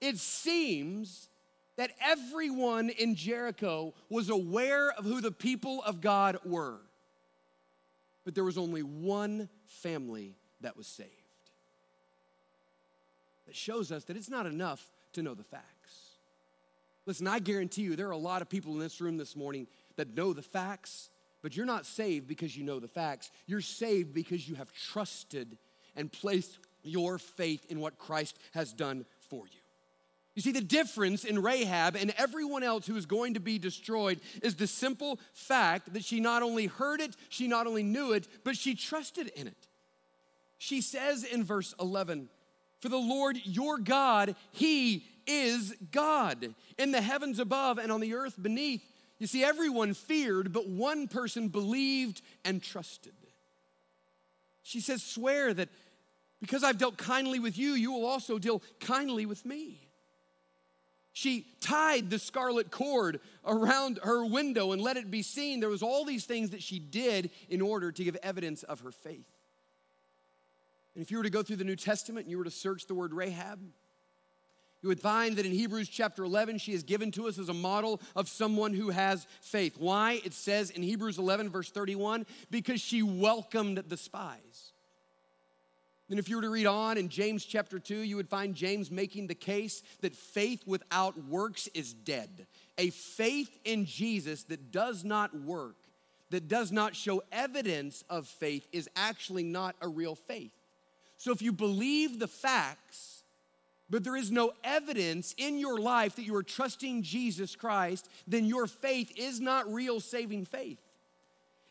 it 0.00 0.18
seems 0.18 1.28
that 1.76 1.90
everyone 2.00 2.90
in 2.90 3.16
Jericho 3.16 3.94
was 4.08 4.30
aware 4.30 4.90
of 4.92 5.04
who 5.04 5.20
the 5.20 5.32
people 5.32 5.82
of 5.82 6.00
God 6.00 6.38
were 6.44 6.80
but 8.24 8.34
there 8.34 8.44
was 8.44 8.58
only 8.58 8.82
one 8.82 9.48
family 9.66 10.36
that 10.60 10.76
was 10.76 10.86
saved. 10.86 11.10
That 13.46 13.56
shows 13.56 13.90
us 13.90 14.04
that 14.04 14.16
it's 14.16 14.30
not 14.30 14.46
enough 14.46 14.84
to 15.14 15.22
know 15.22 15.34
the 15.34 15.44
facts. 15.44 15.66
Listen, 17.04 17.26
I 17.26 17.40
guarantee 17.40 17.82
you 17.82 17.96
there 17.96 18.08
are 18.08 18.12
a 18.12 18.16
lot 18.16 18.42
of 18.42 18.48
people 18.48 18.72
in 18.72 18.78
this 18.78 19.00
room 19.00 19.16
this 19.16 19.34
morning 19.34 19.66
that 19.96 20.14
know 20.14 20.32
the 20.32 20.42
facts, 20.42 21.10
but 21.42 21.56
you're 21.56 21.66
not 21.66 21.86
saved 21.86 22.28
because 22.28 22.56
you 22.56 22.64
know 22.64 22.80
the 22.80 22.88
facts. 22.88 23.30
You're 23.46 23.60
saved 23.60 24.14
because 24.14 24.48
you 24.48 24.54
have 24.54 24.72
trusted 24.72 25.58
and 25.96 26.10
placed 26.10 26.58
your 26.82 27.18
faith 27.18 27.66
in 27.68 27.80
what 27.80 27.98
Christ 27.98 28.38
has 28.54 28.72
done 28.72 29.04
for 29.28 29.46
you. 29.46 29.58
You 30.34 30.40
see, 30.40 30.52
the 30.52 30.62
difference 30.62 31.24
in 31.24 31.42
Rahab 31.42 31.94
and 31.94 32.14
everyone 32.16 32.62
else 32.62 32.86
who 32.86 32.96
is 32.96 33.04
going 33.04 33.34
to 33.34 33.40
be 33.40 33.58
destroyed 33.58 34.18
is 34.42 34.54
the 34.54 34.66
simple 34.66 35.20
fact 35.34 35.92
that 35.92 36.04
she 36.04 36.20
not 36.20 36.42
only 36.42 36.66
heard 36.66 37.00
it, 37.00 37.14
she 37.28 37.48
not 37.48 37.66
only 37.66 37.82
knew 37.82 38.12
it, 38.12 38.26
but 38.42 38.56
she 38.56 38.74
trusted 38.74 39.28
in 39.36 39.46
it. 39.46 39.68
She 40.56 40.80
says 40.80 41.24
in 41.24 41.44
verse 41.44 41.74
11, 41.78 42.30
For 42.80 42.88
the 42.88 42.96
Lord 42.96 43.36
your 43.44 43.78
God, 43.78 44.34
He 44.52 45.04
is 45.26 45.74
God 45.90 46.54
in 46.78 46.92
the 46.92 47.02
heavens 47.02 47.38
above 47.38 47.78
and 47.78 47.92
on 47.92 48.00
the 48.00 48.14
earth 48.14 48.40
beneath. 48.40 48.82
You 49.22 49.28
see, 49.28 49.44
everyone 49.44 49.94
feared, 49.94 50.52
but 50.52 50.68
one 50.68 51.06
person 51.06 51.46
believed 51.46 52.22
and 52.44 52.60
trusted. 52.60 53.12
She 54.64 54.80
says, 54.80 55.00
Swear 55.00 55.54
that 55.54 55.68
because 56.40 56.64
I've 56.64 56.76
dealt 56.76 56.96
kindly 56.96 57.38
with 57.38 57.56
you, 57.56 57.74
you 57.74 57.92
will 57.92 58.04
also 58.04 58.40
deal 58.40 58.64
kindly 58.80 59.24
with 59.24 59.46
me. 59.46 59.86
She 61.12 61.46
tied 61.60 62.10
the 62.10 62.18
scarlet 62.18 62.72
cord 62.72 63.20
around 63.46 64.00
her 64.02 64.26
window 64.26 64.72
and 64.72 64.82
let 64.82 64.96
it 64.96 65.08
be 65.08 65.22
seen. 65.22 65.60
There 65.60 65.68
was 65.68 65.84
all 65.84 66.04
these 66.04 66.24
things 66.24 66.50
that 66.50 66.60
she 66.60 66.80
did 66.80 67.30
in 67.48 67.62
order 67.62 67.92
to 67.92 68.02
give 68.02 68.16
evidence 68.24 68.64
of 68.64 68.80
her 68.80 68.90
faith. 68.90 69.30
And 70.96 71.04
if 71.04 71.12
you 71.12 71.18
were 71.18 71.22
to 71.22 71.30
go 71.30 71.44
through 71.44 71.56
the 71.56 71.64
New 71.64 71.76
Testament 71.76 72.24
and 72.24 72.30
you 72.32 72.38
were 72.38 72.44
to 72.44 72.50
search 72.50 72.88
the 72.88 72.94
word 72.96 73.14
Rahab, 73.14 73.60
you 74.82 74.88
would 74.88 75.00
find 75.00 75.36
that 75.36 75.46
in 75.46 75.52
Hebrews 75.52 75.88
chapter 75.88 76.24
11, 76.24 76.58
she 76.58 76.72
is 76.72 76.82
given 76.82 77.12
to 77.12 77.28
us 77.28 77.38
as 77.38 77.48
a 77.48 77.54
model 77.54 78.00
of 78.16 78.28
someone 78.28 78.74
who 78.74 78.90
has 78.90 79.28
faith. 79.40 79.76
Why? 79.78 80.20
It 80.24 80.34
says 80.34 80.70
in 80.70 80.82
Hebrews 80.82 81.18
11, 81.18 81.50
verse 81.50 81.70
31, 81.70 82.26
because 82.50 82.80
she 82.80 83.02
welcomed 83.02 83.78
the 83.88 83.96
spies. 83.96 84.72
Then, 86.08 86.18
if 86.18 86.28
you 86.28 86.36
were 86.36 86.42
to 86.42 86.50
read 86.50 86.66
on 86.66 86.98
in 86.98 87.08
James 87.08 87.44
chapter 87.44 87.78
2, 87.78 87.98
you 88.00 88.16
would 88.16 88.28
find 88.28 88.56
James 88.56 88.90
making 88.90 89.28
the 89.28 89.36
case 89.36 89.82
that 90.00 90.16
faith 90.16 90.64
without 90.66 91.16
works 91.26 91.68
is 91.74 91.94
dead. 91.94 92.46
A 92.76 92.90
faith 92.90 93.56
in 93.64 93.86
Jesus 93.86 94.42
that 94.44 94.72
does 94.72 95.04
not 95.04 95.34
work, 95.34 95.76
that 96.30 96.48
does 96.48 96.72
not 96.72 96.96
show 96.96 97.22
evidence 97.30 98.02
of 98.10 98.26
faith, 98.26 98.66
is 98.72 98.90
actually 98.96 99.44
not 99.44 99.76
a 99.80 99.86
real 99.86 100.16
faith. 100.16 100.52
So, 101.18 101.30
if 101.30 101.40
you 101.40 101.52
believe 101.52 102.18
the 102.18 102.26
facts, 102.26 103.11
but 103.92 104.04
there 104.04 104.16
is 104.16 104.30
no 104.30 104.52
evidence 104.64 105.34
in 105.36 105.58
your 105.58 105.78
life 105.78 106.16
that 106.16 106.22
you 106.22 106.34
are 106.34 106.42
trusting 106.42 107.02
Jesus 107.02 107.54
Christ, 107.54 108.08
then 108.26 108.46
your 108.46 108.66
faith 108.66 109.12
is 109.16 109.38
not 109.38 109.70
real 109.70 110.00
saving 110.00 110.46
faith. 110.46 110.78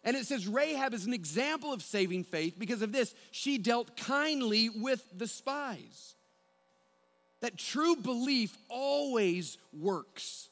And 0.04 0.16
it 0.16 0.28
says 0.28 0.48
Rahab 0.48 0.94
is 0.94 1.08
an 1.08 1.16
example 1.16 1.74
of 1.74 1.82
saving 1.82 2.26
faith 2.26 2.60
because 2.60 2.84
of 2.84 2.92
this. 2.92 3.16
She 3.32 3.58
dealt 3.58 3.98
kindly 3.98 4.70
with 4.70 5.04
the 5.18 5.28
spies. 5.28 6.14
That 7.40 7.58
true 7.58 7.96
belief 7.96 8.56
always 8.70 9.58
works. 9.74 10.50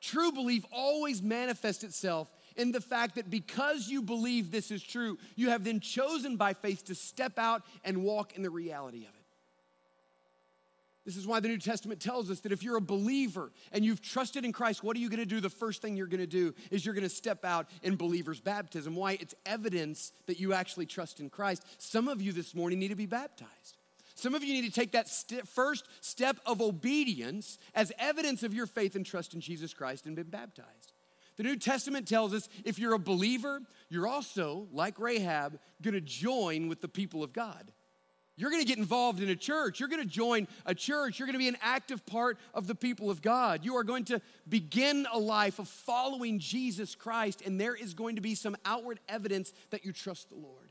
True 0.00 0.32
belief 0.32 0.64
always 0.72 1.22
manifests 1.22 1.84
itself 1.84 2.28
in 2.56 2.72
the 2.72 2.80
fact 2.80 3.14
that 3.14 3.30
because 3.30 3.88
you 3.88 4.02
believe 4.02 4.50
this 4.50 4.72
is 4.72 4.82
true, 4.82 5.18
you 5.36 5.50
have 5.50 5.62
then 5.62 5.78
chosen 5.78 6.36
by 6.36 6.52
faith 6.52 6.84
to 6.86 6.96
step 6.96 7.38
out 7.38 7.62
and 7.84 8.02
walk 8.02 8.34
in 8.34 8.42
the 8.42 8.50
reality 8.50 9.04
of 9.04 9.10
it. 9.10 9.15
This 11.06 11.16
is 11.16 11.24
why 11.24 11.38
the 11.38 11.46
New 11.46 11.58
Testament 11.58 12.00
tells 12.00 12.32
us 12.32 12.40
that 12.40 12.50
if 12.50 12.64
you're 12.64 12.76
a 12.76 12.80
believer 12.80 13.52
and 13.70 13.84
you've 13.84 14.02
trusted 14.02 14.44
in 14.44 14.52
Christ, 14.52 14.82
what 14.82 14.96
are 14.96 15.00
you 15.00 15.08
going 15.08 15.20
to 15.20 15.24
do? 15.24 15.40
The 15.40 15.48
first 15.48 15.80
thing 15.80 15.96
you're 15.96 16.08
going 16.08 16.18
to 16.18 16.26
do 16.26 16.52
is 16.72 16.84
you're 16.84 16.96
going 16.96 17.04
to 17.04 17.08
step 17.08 17.44
out 17.44 17.68
in 17.84 17.94
believer's 17.94 18.40
baptism. 18.40 18.96
Why? 18.96 19.12
It's 19.12 19.34
evidence 19.46 20.12
that 20.26 20.40
you 20.40 20.52
actually 20.52 20.86
trust 20.86 21.20
in 21.20 21.30
Christ. 21.30 21.64
Some 21.78 22.08
of 22.08 22.20
you 22.20 22.32
this 22.32 22.56
morning 22.56 22.80
need 22.80 22.88
to 22.88 22.96
be 22.96 23.06
baptized. 23.06 23.78
Some 24.16 24.34
of 24.34 24.42
you 24.42 24.52
need 24.52 24.64
to 24.64 24.72
take 24.72 24.92
that 24.92 25.08
st- 25.08 25.46
first 25.46 25.86
step 26.00 26.38
of 26.44 26.60
obedience 26.60 27.58
as 27.72 27.92
evidence 28.00 28.42
of 28.42 28.52
your 28.52 28.66
faith 28.66 28.96
and 28.96 29.06
trust 29.06 29.32
in 29.32 29.40
Jesus 29.40 29.72
Christ 29.72 30.06
and 30.06 30.16
been 30.16 30.28
baptized. 30.28 30.92
The 31.36 31.44
New 31.44 31.56
Testament 31.56 32.08
tells 32.08 32.34
us 32.34 32.48
if 32.64 32.80
you're 32.80 32.94
a 32.94 32.98
believer, 32.98 33.60
you're 33.90 34.08
also, 34.08 34.66
like 34.72 34.98
Rahab, 34.98 35.60
gonna 35.82 36.00
join 36.00 36.66
with 36.66 36.80
the 36.80 36.88
people 36.88 37.22
of 37.22 37.32
God. 37.32 37.70
You're 38.36 38.50
gonna 38.50 38.64
get 38.64 38.78
involved 38.78 39.22
in 39.22 39.30
a 39.30 39.36
church. 39.36 39.80
You're 39.80 39.88
gonna 39.88 40.04
join 40.04 40.46
a 40.66 40.74
church. 40.74 41.18
You're 41.18 41.26
gonna 41.26 41.38
be 41.38 41.48
an 41.48 41.56
active 41.62 42.04
part 42.04 42.38
of 42.52 42.66
the 42.66 42.74
people 42.74 43.10
of 43.10 43.22
God. 43.22 43.64
You 43.64 43.76
are 43.76 43.84
going 43.84 44.04
to 44.06 44.20
begin 44.48 45.06
a 45.12 45.18
life 45.18 45.58
of 45.58 45.68
following 45.68 46.38
Jesus 46.38 46.94
Christ, 46.94 47.42
and 47.42 47.58
there 47.58 47.74
is 47.74 47.94
going 47.94 48.16
to 48.16 48.22
be 48.22 48.34
some 48.34 48.56
outward 48.64 49.00
evidence 49.08 49.52
that 49.70 49.84
you 49.84 49.92
trust 49.92 50.28
the 50.28 50.36
Lord. 50.36 50.68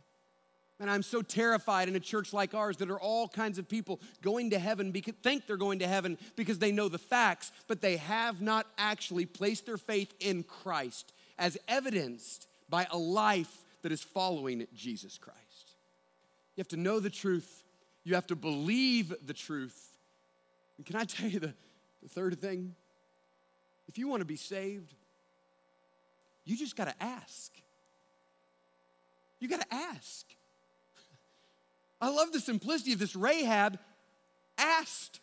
And 0.80 0.92
I'm 0.92 1.04
so 1.04 1.22
terrified 1.22 1.88
in 1.88 1.96
a 1.96 2.02
church 2.02 2.34
like 2.34 2.54
ours 2.54 2.78
that 2.78 2.92
are 2.92 3.00
all 3.00 3.30
kinds 3.30 3.58
of 3.58 3.70
people 3.70 4.02
going 4.22 4.50
to 4.50 4.60
heaven 4.60 4.92
because 4.92 5.14
think 5.24 5.48
they're 5.48 5.56
going 5.56 5.80
to 5.80 5.88
heaven 5.88 6.18
because 6.36 6.60
they 6.60 6.74
know 6.74 6.90
the 6.90 6.98
facts, 6.98 7.52
but 7.68 7.82
they 7.82 7.96
have 7.98 8.42
not 8.42 8.68
actually 8.78 9.26
placed 9.26 9.66
their 9.66 9.78
faith 9.78 10.14
in 10.20 10.44
Christ 10.44 11.14
as 11.40 11.58
evidenced 11.68 12.48
by 12.70 12.88
a 12.92 12.98
life 12.98 13.64
that 13.84 13.94
is 13.94 14.04
following 14.04 14.68
Jesus 14.76 15.18
Christ. 15.18 15.45
You 16.56 16.62
have 16.62 16.68
to 16.70 16.78
know 16.78 17.00
the 17.00 17.10
truth. 17.10 17.64
You 18.04 18.16
have 18.16 18.28
to 18.28 18.36
believe 18.36 19.14
the 19.26 19.34
truth. 19.34 19.98
And 20.78 20.86
can 20.86 20.96
I 20.96 21.04
tell 21.04 21.30
you 21.30 21.40
the, 21.40 21.54
the 22.02 22.10
third 22.10 22.40
thing? 22.40 22.76
If 23.88 23.98
you 23.98 24.08
want 24.08 24.22
to 24.22 24.26
be 24.26 24.36
saved, 24.36 24.94
you 26.46 26.58
just 26.58 26.76
got 26.76 26.86
to 26.86 27.04
ask. 27.04 27.52
You 29.40 29.48
got 29.48 29.62
to 29.62 29.74
ask. 29.74 30.26
I 32.02 32.10
love 32.10 32.32
the 32.32 32.40
simplicity 32.40 32.94
of 32.94 33.00
this. 33.00 33.16
Rahab 33.16 33.80
asked. 34.58 35.20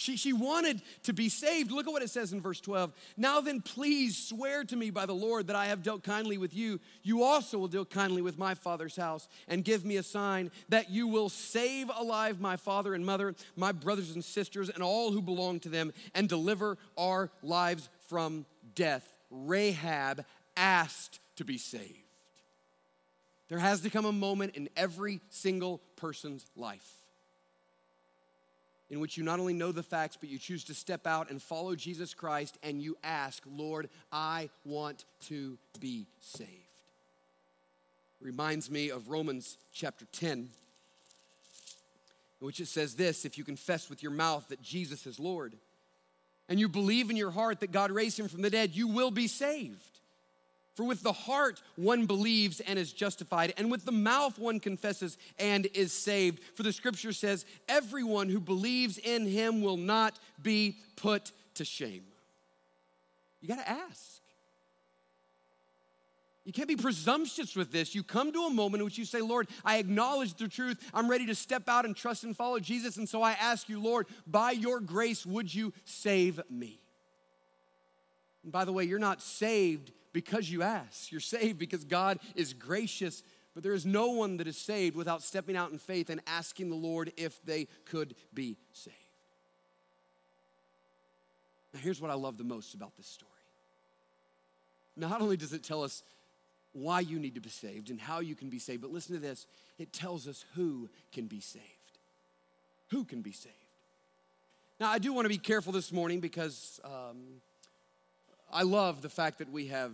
She, 0.00 0.16
she 0.16 0.32
wanted 0.32 0.80
to 1.02 1.12
be 1.12 1.28
saved. 1.28 1.70
Look 1.70 1.86
at 1.86 1.92
what 1.92 2.02
it 2.02 2.08
says 2.08 2.32
in 2.32 2.40
verse 2.40 2.60
12. 2.60 2.92
Now 3.18 3.42
then, 3.42 3.60
please 3.60 4.16
swear 4.16 4.64
to 4.64 4.74
me 4.74 4.88
by 4.88 5.04
the 5.04 5.14
Lord 5.14 5.48
that 5.48 5.56
I 5.56 5.66
have 5.66 5.82
dealt 5.82 6.02
kindly 6.02 6.38
with 6.38 6.54
you. 6.54 6.80
You 7.02 7.22
also 7.22 7.58
will 7.58 7.68
deal 7.68 7.84
kindly 7.84 8.22
with 8.22 8.38
my 8.38 8.54
father's 8.54 8.96
house, 8.96 9.28
and 9.46 9.62
give 9.62 9.84
me 9.84 9.98
a 9.98 10.02
sign 10.02 10.50
that 10.70 10.90
you 10.90 11.06
will 11.06 11.28
save 11.28 11.90
alive 11.94 12.40
my 12.40 12.56
father 12.56 12.94
and 12.94 13.04
mother, 13.04 13.34
my 13.56 13.72
brothers 13.72 14.12
and 14.12 14.24
sisters, 14.24 14.70
and 14.70 14.82
all 14.82 15.12
who 15.12 15.20
belong 15.20 15.60
to 15.60 15.68
them, 15.68 15.92
and 16.14 16.30
deliver 16.30 16.78
our 16.96 17.30
lives 17.42 17.90
from 18.08 18.46
death. 18.74 19.12
Rahab 19.30 20.24
asked 20.56 21.20
to 21.36 21.44
be 21.44 21.58
saved. 21.58 21.94
There 23.50 23.58
has 23.58 23.82
to 23.82 23.90
come 23.90 24.06
a 24.06 24.12
moment 24.12 24.56
in 24.56 24.70
every 24.76 25.20
single 25.28 25.82
person's 25.96 26.46
life 26.56 26.99
in 28.90 28.98
which 28.98 29.16
you 29.16 29.22
not 29.22 29.38
only 29.38 29.54
know 29.54 29.70
the 29.70 29.82
facts, 29.82 30.16
but 30.18 30.28
you 30.28 30.38
choose 30.38 30.64
to 30.64 30.74
step 30.74 31.06
out 31.06 31.30
and 31.30 31.40
follow 31.40 31.76
Jesus 31.76 32.12
Christ 32.12 32.58
and 32.62 32.82
you 32.82 32.96
ask, 33.04 33.42
Lord, 33.46 33.88
I 34.10 34.50
want 34.64 35.04
to 35.28 35.56
be 35.78 36.06
saved. 36.20 36.50
Reminds 38.20 38.70
me 38.70 38.90
of 38.90 39.08
Romans 39.08 39.56
chapter 39.72 40.04
10, 40.12 40.30
in 40.38 40.48
which 42.40 42.60
it 42.60 42.66
says 42.66 42.96
this 42.96 43.24
if 43.24 43.38
you 43.38 43.44
confess 43.44 43.88
with 43.88 44.02
your 44.02 44.12
mouth 44.12 44.48
that 44.48 44.60
Jesus 44.60 45.06
is 45.06 45.20
Lord, 45.20 45.54
and 46.48 46.58
you 46.58 46.68
believe 46.68 47.10
in 47.10 47.16
your 47.16 47.30
heart 47.30 47.60
that 47.60 47.70
God 47.70 47.92
raised 47.92 48.18
him 48.18 48.28
from 48.28 48.42
the 48.42 48.50
dead, 48.50 48.74
you 48.74 48.88
will 48.88 49.12
be 49.12 49.28
saved. 49.28 49.99
For 50.80 50.84
with 50.84 51.02
the 51.02 51.12
heart 51.12 51.60
one 51.76 52.06
believes 52.06 52.60
and 52.60 52.78
is 52.78 52.90
justified, 52.90 53.52
and 53.58 53.70
with 53.70 53.84
the 53.84 53.92
mouth 53.92 54.38
one 54.38 54.58
confesses 54.58 55.18
and 55.38 55.66
is 55.74 55.92
saved. 55.92 56.42
For 56.54 56.62
the 56.62 56.72
scripture 56.72 57.12
says, 57.12 57.44
Everyone 57.68 58.30
who 58.30 58.40
believes 58.40 58.96
in 58.96 59.26
him 59.26 59.60
will 59.60 59.76
not 59.76 60.18
be 60.42 60.78
put 60.96 61.32
to 61.56 61.66
shame. 61.66 62.04
You 63.42 63.48
got 63.48 63.58
to 63.58 63.68
ask. 63.68 64.22
You 66.46 66.52
can't 66.54 66.66
be 66.66 66.76
presumptuous 66.76 67.54
with 67.54 67.72
this. 67.72 67.94
You 67.94 68.02
come 68.02 68.32
to 68.32 68.44
a 68.44 68.50
moment 68.50 68.80
in 68.80 68.86
which 68.86 68.96
you 68.96 69.04
say, 69.04 69.20
Lord, 69.20 69.48
I 69.62 69.76
acknowledge 69.76 70.32
the 70.32 70.48
truth. 70.48 70.78
I'm 70.94 71.10
ready 71.10 71.26
to 71.26 71.34
step 71.34 71.68
out 71.68 71.84
and 71.84 71.94
trust 71.94 72.24
and 72.24 72.34
follow 72.34 72.58
Jesus. 72.58 72.96
And 72.96 73.06
so 73.06 73.20
I 73.20 73.32
ask 73.32 73.68
you, 73.68 73.78
Lord, 73.82 74.06
by 74.26 74.52
your 74.52 74.80
grace, 74.80 75.26
would 75.26 75.54
you 75.54 75.74
save 75.84 76.40
me? 76.48 76.80
And 78.44 78.50
by 78.50 78.64
the 78.64 78.72
way, 78.72 78.84
you're 78.84 78.98
not 78.98 79.20
saved 79.20 79.92
because 80.12 80.50
you 80.50 80.62
ask. 80.62 81.10
You're 81.10 81.20
saved 81.20 81.58
because 81.58 81.84
God 81.84 82.18
is 82.34 82.52
gracious. 82.52 83.22
But 83.54 83.62
there 83.62 83.74
is 83.74 83.84
no 83.84 84.10
one 84.10 84.36
that 84.36 84.46
is 84.46 84.56
saved 84.56 84.96
without 84.96 85.22
stepping 85.22 85.56
out 85.56 85.72
in 85.72 85.78
faith 85.78 86.10
and 86.10 86.20
asking 86.26 86.70
the 86.70 86.76
Lord 86.76 87.12
if 87.16 87.42
they 87.44 87.66
could 87.84 88.14
be 88.32 88.56
saved. 88.72 88.96
Now, 91.74 91.80
here's 91.80 92.00
what 92.00 92.10
I 92.10 92.14
love 92.14 92.38
the 92.38 92.44
most 92.44 92.74
about 92.74 92.96
this 92.96 93.06
story. 93.06 93.30
Not 94.96 95.20
only 95.20 95.36
does 95.36 95.52
it 95.52 95.62
tell 95.62 95.82
us 95.82 96.02
why 96.72 97.00
you 97.00 97.18
need 97.18 97.34
to 97.34 97.40
be 97.40 97.50
saved 97.50 97.90
and 97.90 98.00
how 98.00 98.20
you 98.20 98.34
can 98.34 98.48
be 98.48 98.58
saved, 98.58 98.82
but 98.82 98.92
listen 98.92 99.14
to 99.14 99.20
this 99.20 99.46
it 99.78 99.92
tells 99.92 100.28
us 100.28 100.44
who 100.54 100.88
can 101.12 101.26
be 101.26 101.40
saved. 101.40 101.64
Who 102.90 103.04
can 103.04 103.22
be 103.22 103.32
saved? 103.32 103.54
Now, 104.80 104.90
I 104.90 104.98
do 104.98 105.12
want 105.12 105.26
to 105.26 105.28
be 105.28 105.38
careful 105.38 105.72
this 105.72 105.92
morning 105.92 106.20
because 106.20 106.80
um, 106.84 107.40
I 108.52 108.62
love 108.62 109.02
the 109.02 109.08
fact 109.08 109.38
that 109.38 109.50
we 109.50 109.68
have 109.68 109.92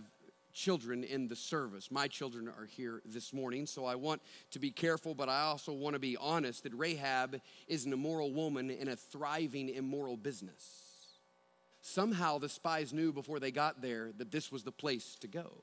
children 0.53 1.03
in 1.03 1.27
the 1.27 1.35
service. 1.35 1.91
My 1.91 2.07
children 2.07 2.47
are 2.47 2.65
here 2.65 3.01
this 3.05 3.31
morning, 3.31 3.67
so 3.67 3.85
I 3.85 3.93
want 3.93 4.21
to 4.51 4.59
be 4.59 4.71
careful, 4.71 5.13
but 5.13 5.29
I 5.29 5.41
also 5.41 5.71
want 5.71 5.93
to 5.93 5.99
be 5.99 6.17
honest 6.17 6.63
that 6.63 6.73
Rahab 6.73 7.39
is 7.67 7.85
an 7.85 7.93
immoral 7.93 8.33
woman 8.33 8.71
in 8.71 8.87
a 8.87 8.95
thriving 8.95 9.69
immoral 9.69 10.17
business. 10.17 10.87
Somehow 11.81 12.39
the 12.39 12.49
spies 12.49 12.91
knew 12.91 13.13
before 13.13 13.39
they 13.39 13.51
got 13.51 13.81
there 13.81 14.11
that 14.17 14.31
this 14.31 14.51
was 14.51 14.63
the 14.63 14.71
place 14.71 15.15
to 15.21 15.27
go. 15.27 15.61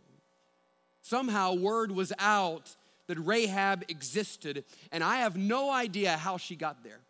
Somehow 1.02 1.54
word 1.54 1.90
was 1.90 2.12
out 2.20 2.76
that 3.08 3.18
Rahab 3.18 3.84
existed, 3.88 4.64
and 4.92 5.02
I 5.02 5.16
have 5.16 5.36
no 5.36 5.70
idea 5.70 6.16
how 6.16 6.36
she 6.36 6.54
got 6.54 6.84
there. 6.84 7.00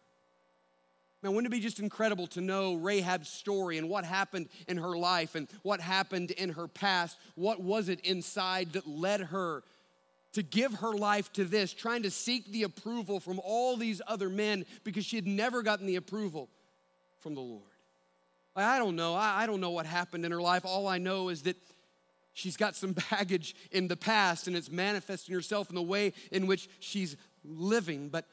Man, 1.24 1.32
wouldn't 1.32 1.50
it 1.50 1.56
be 1.56 1.62
just 1.62 1.78
incredible 1.78 2.26
to 2.28 2.42
know 2.42 2.74
Rahab's 2.74 3.30
story 3.30 3.78
and 3.78 3.88
what 3.88 4.04
happened 4.04 4.50
in 4.68 4.76
her 4.76 4.94
life 4.94 5.34
and 5.34 5.48
what 5.62 5.80
happened 5.80 6.32
in 6.32 6.50
her 6.50 6.68
past? 6.68 7.16
What 7.34 7.62
was 7.62 7.88
it 7.88 8.00
inside 8.00 8.74
that 8.74 8.86
led 8.86 9.20
her 9.20 9.62
to 10.34 10.42
give 10.42 10.74
her 10.74 10.92
life 10.92 11.32
to 11.32 11.46
this, 11.46 11.72
trying 11.72 12.02
to 12.02 12.10
seek 12.10 12.52
the 12.52 12.64
approval 12.64 13.20
from 13.20 13.40
all 13.42 13.78
these 13.78 14.02
other 14.06 14.28
men 14.28 14.66
because 14.84 15.06
she 15.06 15.16
had 15.16 15.26
never 15.26 15.62
gotten 15.62 15.86
the 15.86 15.96
approval 15.96 16.50
from 17.20 17.34
the 17.34 17.40
Lord? 17.40 17.62
I 18.54 18.78
don't 18.78 18.94
know. 18.94 19.14
I 19.14 19.46
don't 19.46 19.62
know 19.62 19.70
what 19.70 19.86
happened 19.86 20.26
in 20.26 20.30
her 20.30 20.42
life. 20.42 20.66
All 20.66 20.86
I 20.86 20.98
know 20.98 21.30
is 21.30 21.44
that 21.44 21.56
she's 22.34 22.58
got 22.58 22.76
some 22.76 22.94
baggage 23.10 23.56
in 23.70 23.88
the 23.88 23.96
past 23.96 24.46
and 24.46 24.54
it's 24.54 24.70
manifesting 24.70 25.34
herself 25.34 25.70
in 25.70 25.74
the 25.74 25.82
way 25.82 26.12
in 26.30 26.46
which 26.46 26.68
she's 26.80 27.16
living. 27.42 28.10
But 28.10 28.26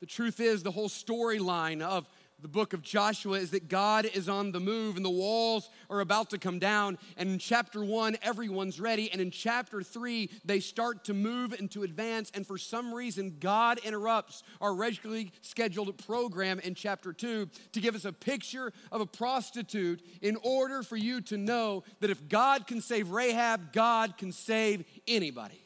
the 0.00 0.06
truth 0.06 0.40
is, 0.40 0.62
the 0.62 0.70
whole 0.70 0.88
storyline 0.88 1.82
of 1.82 2.06
the 2.42 2.48
book 2.48 2.74
of 2.74 2.82
Joshua 2.82 3.38
is 3.38 3.52
that 3.52 3.68
God 3.68 4.04
is 4.04 4.28
on 4.28 4.52
the 4.52 4.60
move 4.60 4.96
and 4.96 5.04
the 5.04 5.10
walls 5.10 5.70
are 5.88 6.00
about 6.00 6.28
to 6.30 6.38
come 6.38 6.58
down. 6.58 6.98
And 7.16 7.30
in 7.30 7.38
chapter 7.38 7.82
one, 7.82 8.18
everyone's 8.20 8.78
ready. 8.78 9.10
And 9.10 9.22
in 9.22 9.30
chapter 9.30 9.82
three, 9.82 10.28
they 10.44 10.60
start 10.60 11.04
to 11.04 11.14
move 11.14 11.54
and 11.54 11.70
to 11.70 11.82
advance. 11.82 12.30
And 12.34 12.46
for 12.46 12.58
some 12.58 12.92
reason, 12.92 13.38
God 13.40 13.78
interrupts 13.78 14.42
our 14.60 14.74
regularly 14.74 15.32
scheduled 15.40 15.96
program 16.06 16.60
in 16.60 16.74
chapter 16.74 17.14
two 17.14 17.48
to 17.72 17.80
give 17.80 17.94
us 17.94 18.04
a 18.04 18.12
picture 18.12 18.70
of 18.92 19.00
a 19.00 19.06
prostitute 19.06 20.02
in 20.20 20.36
order 20.42 20.82
for 20.82 20.96
you 20.96 21.22
to 21.22 21.38
know 21.38 21.84
that 22.00 22.10
if 22.10 22.28
God 22.28 22.66
can 22.66 22.82
save 22.82 23.12
Rahab, 23.12 23.72
God 23.72 24.18
can 24.18 24.30
save 24.30 24.84
anybody. 25.08 25.62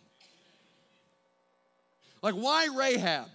Like, 2.23 2.35
why 2.35 2.69
Rahab? 2.73 3.27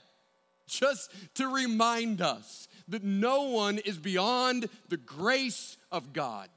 Just 0.68 1.12
to 1.36 1.48
remind 1.48 2.22
us 2.22 2.68
that 2.88 3.04
no 3.04 3.44
one 3.44 3.80
is 3.80 3.98
beyond 3.98 4.68
the 4.90 4.98
grace 4.98 5.78
of 5.92 6.14
God. 6.14 6.50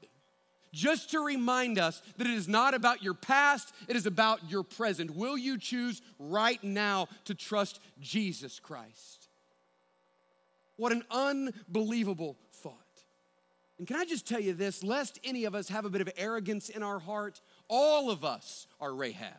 just 0.71 1.11
to 1.11 1.19
remind 1.19 1.79
us 1.79 2.01
that 2.17 2.27
it 2.27 2.33
is 2.33 2.47
not 2.47 2.73
about 2.73 3.03
your 3.03 3.13
past, 3.13 3.73
it 3.87 3.95
is 3.95 4.05
about 4.05 4.49
your 4.49 4.63
present. 4.63 5.15
Will 5.15 5.37
you 5.37 5.57
choose 5.57 6.01
right 6.17 6.63
now 6.63 7.07
to 7.25 7.35
trust 7.35 7.79
Jesus 7.99 8.59
Christ? 8.59 9.27
What 10.77 10.91
an 10.91 11.03
unbelievable 11.11 12.37
thought. 12.53 12.75
And 13.77 13.87
can 13.87 13.97
I 13.97 14.05
just 14.05 14.27
tell 14.27 14.39
you 14.39 14.53
this, 14.53 14.83
lest 14.83 15.19
any 15.23 15.45
of 15.45 15.55
us 15.55 15.69
have 15.69 15.85
a 15.85 15.89
bit 15.89 16.01
of 16.01 16.09
arrogance 16.17 16.69
in 16.69 16.83
our 16.83 16.99
heart, 16.99 17.41
all 17.67 18.11
of 18.11 18.23
us 18.25 18.67
are 18.79 18.89
Rahabs. 18.89 19.35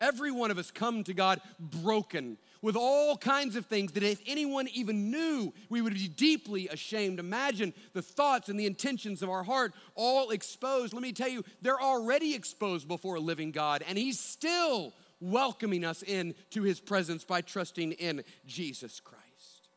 Every 0.00 0.30
one 0.30 0.50
of 0.50 0.58
us 0.58 0.70
come 0.70 1.04
to 1.04 1.14
God 1.14 1.40
broken 1.58 2.36
with 2.64 2.76
all 2.76 3.14
kinds 3.18 3.56
of 3.56 3.66
things 3.66 3.92
that 3.92 4.02
if 4.02 4.22
anyone 4.26 4.66
even 4.72 5.10
knew, 5.10 5.52
we 5.68 5.82
would 5.82 5.92
be 5.92 6.08
deeply 6.08 6.66
ashamed. 6.68 7.18
Imagine 7.18 7.74
the 7.92 8.00
thoughts 8.00 8.48
and 8.48 8.58
the 8.58 8.64
intentions 8.64 9.22
of 9.22 9.28
our 9.28 9.42
heart 9.42 9.74
all 9.94 10.30
exposed. 10.30 10.94
Let 10.94 11.02
me 11.02 11.12
tell 11.12 11.28
you, 11.28 11.44
they're 11.60 11.78
already 11.78 12.34
exposed 12.34 12.88
before 12.88 13.16
a 13.16 13.20
living 13.20 13.50
God, 13.50 13.84
and 13.86 13.98
He's 13.98 14.18
still 14.18 14.94
welcoming 15.20 15.84
us 15.84 16.02
in 16.02 16.34
to 16.52 16.62
His 16.62 16.80
presence 16.80 17.22
by 17.22 17.42
trusting 17.42 17.92
in 17.92 18.24
Jesus 18.46 18.98
Christ. 18.98 19.68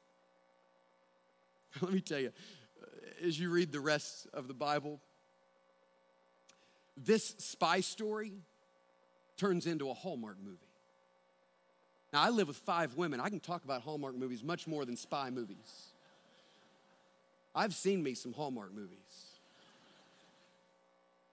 Let 1.81 1.91
me 1.91 1.99
tell 1.99 2.19
you, 2.19 2.31
as 3.21 3.37
you 3.37 3.49
read 3.49 3.73
the 3.73 3.81
rest 3.81 4.27
of 4.33 4.47
the 4.47 4.53
Bible, 4.53 5.01
this 6.95 7.35
spy 7.39 7.81
story 7.81 8.31
turns 9.35 9.67
into 9.67 9.89
a 9.89 9.93
Hallmark 9.93 10.37
movie. 10.41 10.66
Now, 12.13 12.21
I 12.21 12.29
live 12.29 12.47
with 12.47 12.57
five 12.57 12.95
women. 12.95 13.19
I 13.19 13.29
can 13.29 13.39
talk 13.39 13.63
about 13.63 13.81
Hallmark 13.81 14.15
movies 14.15 14.43
much 14.43 14.67
more 14.67 14.85
than 14.85 14.95
spy 14.95 15.29
movies. 15.29 15.91
I've 17.53 17.73
seen 17.73 18.01
me 18.03 18.13
some 18.13 18.33
Hallmark 18.33 18.73
movies. 18.73 18.97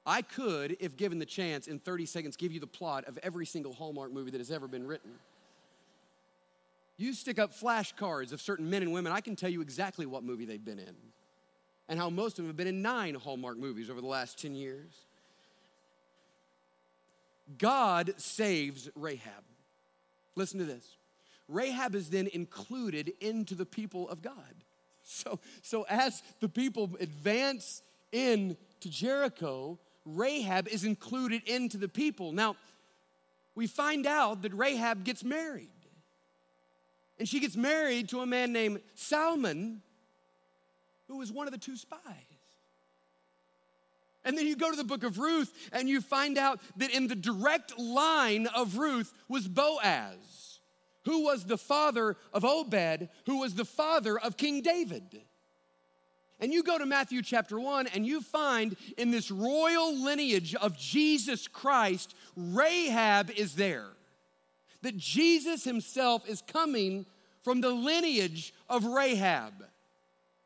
I 0.06 0.22
could, 0.22 0.76
if 0.80 0.96
given 0.96 1.18
the 1.18 1.26
chance, 1.26 1.66
in 1.66 1.78
30 1.78 2.06
seconds, 2.06 2.36
give 2.36 2.52
you 2.52 2.60
the 2.60 2.66
plot 2.66 3.04
of 3.06 3.18
every 3.22 3.46
single 3.46 3.72
Hallmark 3.72 4.12
movie 4.12 4.30
that 4.32 4.38
has 4.38 4.50
ever 4.50 4.68
been 4.68 4.86
written. 4.86 5.12
You 6.96 7.12
stick 7.12 7.38
up 7.38 7.52
flashcards 7.52 8.32
of 8.32 8.40
certain 8.40 8.68
men 8.68 8.82
and 8.82 8.92
women, 8.92 9.12
I 9.12 9.20
can 9.20 9.36
tell 9.36 9.50
you 9.50 9.60
exactly 9.60 10.06
what 10.06 10.22
movie 10.22 10.44
they've 10.44 10.64
been 10.64 10.78
in 10.78 10.94
and 11.88 11.98
how 11.98 12.10
most 12.10 12.38
of 12.38 12.44
them 12.44 12.46
have 12.46 12.56
been 12.56 12.66
in 12.66 12.82
nine 12.82 13.14
Hallmark 13.14 13.58
movies 13.58 13.90
over 13.90 14.00
the 14.00 14.06
last 14.06 14.38
10 14.40 14.54
years. 14.54 14.92
God 17.58 18.14
saves 18.16 18.88
Rahab. 18.94 19.44
Listen 20.36 20.58
to 20.58 20.64
this. 20.64 20.96
Rahab 21.48 21.94
is 21.94 22.10
then 22.10 22.28
included 22.32 23.12
into 23.20 23.54
the 23.54 23.66
people 23.66 24.08
of 24.08 24.22
God. 24.22 24.34
So, 25.02 25.38
so 25.62 25.84
as 25.88 26.22
the 26.40 26.48
people 26.48 26.90
advance 26.98 27.82
in 28.10 28.56
to 28.80 28.88
Jericho, 28.88 29.78
Rahab 30.06 30.68
is 30.68 30.84
included 30.84 31.42
into 31.46 31.76
the 31.76 31.88
people. 31.88 32.32
Now, 32.32 32.56
we 33.54 33.66
find 33.66 34.06
out 34.06 34.42
that 34.42 34.54
Rahab 34.54 35.04
gets 35.04 35.22
married. 35.22 35.68
And 37.18 37.28
she 37.28 37.38
gets 37.38 37.56
married 37.56 38.08
to 38.08 38.20
a 38.20 38.26
man 38.26 38.52
named 38.52 38.80
Salmon, 38.94 39.82
who 41.06 41.18
was 41.18 41.30
one 41.30 41.46
of 41.46 41.52
the 41.52 41.58
two 41.58 41.76
spies. 41.76 42.00
And 44.24 44.38
then 44.38 44.46
you 44.46 44.56
go 44.56 44.70
to 44.70 44.76
the 44.76 44.84
book 44.84 45.04
of 45.04 45.18
Ruth 45.18 45.52
and 45.72 45.88
you 45.88 46.00
find 46.00 46.38
out 46.38 46.60
that 46.76 46.90
in 46.90 47.08
the 47.08 47.16
direct 47.16 47.78
line 47.78 48.46
of 48.46 48.78
Ruth 48.78 49.12
was 49.28 49.48
Boaz, 49.48 50.60
who 51.04 51.24
was 51.24 51.44
the 51.44 51.58
father 51.58 52.16
of 52.32 52.44
Obed, 52.44 53.08
who 53.26 53.40
was 53.40 53.54
the 53.54 53.64
father 53.64 54.18
of 54.18 54.36
King 54.36 54.62
David. 54.62 55.22
And 56.40 56.52
you 56.52 56.62
go 56.62 56.78
to 56.78 56.86
Matthew 56.86 57.22
chapter 57.22 57.60
1 57.60 57.88
and 57.88 58.06
you 58.06 58.20
find 58.20 58.76
in 58.98 59.10
this 59.10 59.30
royal 59.30 59.94
lineage 59.96 60.54
of 60.54 60.76
Jesus 60.76 61.46
Christ, 61.46 62.14
Rahab 62.36 63.30
is 63.30 63.54
there. 63.54 63.88
That 64.82 64.96
Jesus 64.96 65.64
himself 65.64 66.28
is 66.28 66.42
coming 66.42 67.06
from 67.42 67.60
the 67.60 67.70
lineage 67.70 68.52
of 68.68 68.84
Rahab. 68.84 69.64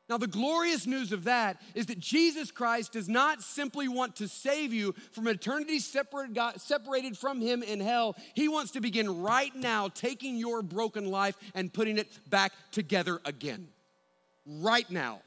Now, 0.09 0.17
the 0.17 0.27
glorious 0.27 0.87
news 0.87 1.13
of 1.13 1.25
that 1.25 1.61
is 1.75 1.87
that 1.87 1.99
Jesus 1.99 2.51
Christ 2.51 2.93
does 2.93 3.11
not 3.11 3.43
simply 3.43 3.89
want 3.89 4.17
to 4.17 4.29
save 4.29 4.73
you 4.73 4.95
from 5.13 5.29
eternity 5.29 5.79
separated 5.79 7.19
from 7.19 7.41
Him 7.43 7.63
in 7.63 7.81
hell. 7.81 8.17
He 8.33 8.49
wants 8.49 8.71
to 8.73 8.81
begin 8.81 9.23
right 9.23 9.55
now 9.55 9.89
taking 9.89 10.37
your 10.37 10.63
broken 10.63 11.11
life 11.11 11.37
and 11.55 11.73
putting 11.73 11.99
it 11.99 12.09
back 12.29 12.53
together 12.73 13.21
again. 13.27 13.69
Right 14.47 14.91
now. 14.91 15.21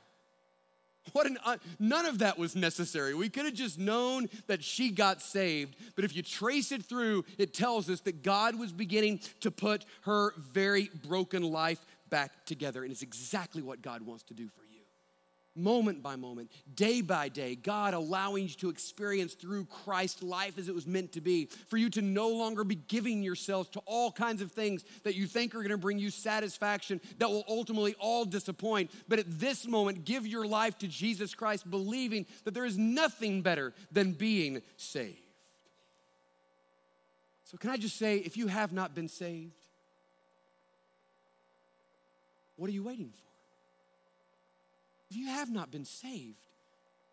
What 1.13 1.27
an, 1.27 1.37
uh, 1.43 1.57
none 1.79 2.05
of 2.05 2.19
that 2.19 2.39
was 2.39 2.55
necessary. 2.55 3.13
We 3.13 3.29
could 3.29 3.45
have 3.45 3.53
just 3.53 3.77
known 3.77 4.29
that 4.47 4.63
she 4.63 4.89
got 4.91 5.21
saved, 5.21 5.75
but 5.95 6.05
if 6.05 6.15
you 6.15 6.21
trace 6.21 6.71
it 6.71 6.85
through, 6.85 7.25
it 7.39 7.53
tells 7.53 7.89
us 7.89 8.01
that 8.01 8.23
God 8.23 8.57
was 8.57 8.71
beginning 8.71 9.19
to 9.41 9.49
put 9.49 9.83
her 10.01 10.33
very 10.37 10.89
broken 11.07 11.43
life 11.43 11.83
back 12.09 12.45
together. 12.45 12.83
And 12.83 12.91
it's 12.91 13.01
exactly 13.01 13.63
what 13.63 13.81
God 13.81 14.03
wants 14.03 14.23
to 14.25 14.35
do 14.35 14.47
for 14.47 14.61
you 14.61 14.70
moment 15.55 16.01
by 16.01 16.15
moment, 16.15 16.51
day 16.75 17.01
by 17.01 17.29
day, 17.29 17.55
God 17.55 17.93
allowing 17.93 18.43
you 18.43 18.53
to 18.55 18.69
experience 18.69 19.33
through 19.33 19.65
Christ 19.65 20.23
life 20.23 20.57
as 20.57 20.69
it 20.69 20.75
was 20.75 20.87
meant 20.87 21.13
to 21.13 21.21
be, 21.21 21.49
for 21.67 21.77
you 21.77 21.89
to 21.91 22.01
no 22.01 22.29
longer 22.29 22.63
be 22.63 22.75
giving 22.75 23.21
yourselves 23.23 23.69
to 23.69 23.81
all 23.85 24.11
kinds 24.11 24.41
of 24.41 24.51
things 24.51 24.83
that 25.03 25.15
you 25.15 25.27
think 25.27 25.53
are 25.53 25.59
going 25.59 25.69
to 25.69 25.77
bring 25.77 25.99
you 25.99 26.09
satisfaction 26.09 27.01
that 27.17 27.29
will 27.29 27.45
ultimately 27.47 27.95
all 27.99 28.25
disappoint. 28.25 28.91
But 29.07 29.19
at 29.19 29.39
this 29.39 29.67
moment, 29.67 30.05
give 30.05 30.25
your 30.25 30.45
life 30.45 30.77
to 30.79 30.87
Jesus 30.87 31.35
Christ, 31.35 31.69
believing 31.69 32.25
that 32.43 32.53
there 32.53 32.65
is 32.65 32.77
nothing 32.77 33.41
better 33.41 33.73
than 33.91 34.13
being 34.13 34.61
saved. 34.77 35.17
So, 37.45 37.57
can 37.57 37.69
I 37.69 37.75
just 37.75 37.97
say, 37.97 38.17
if 38.17 38.37
you 38.37 38.47
have 38.47 38.71
not 38.71 38.95
been 38.95 39.09
saved, 39.09 39.51
what 42.55 42.69
are 42.69 42.73
you 42.73 42.83
waiting 42.83 43.09
for? 43.09 43.31
If 45.11 45.17
you 45.17 45.27
have 45.27 45.51
not 45.51 45.71
been 45.71 45.83
saved, 45.83 46.37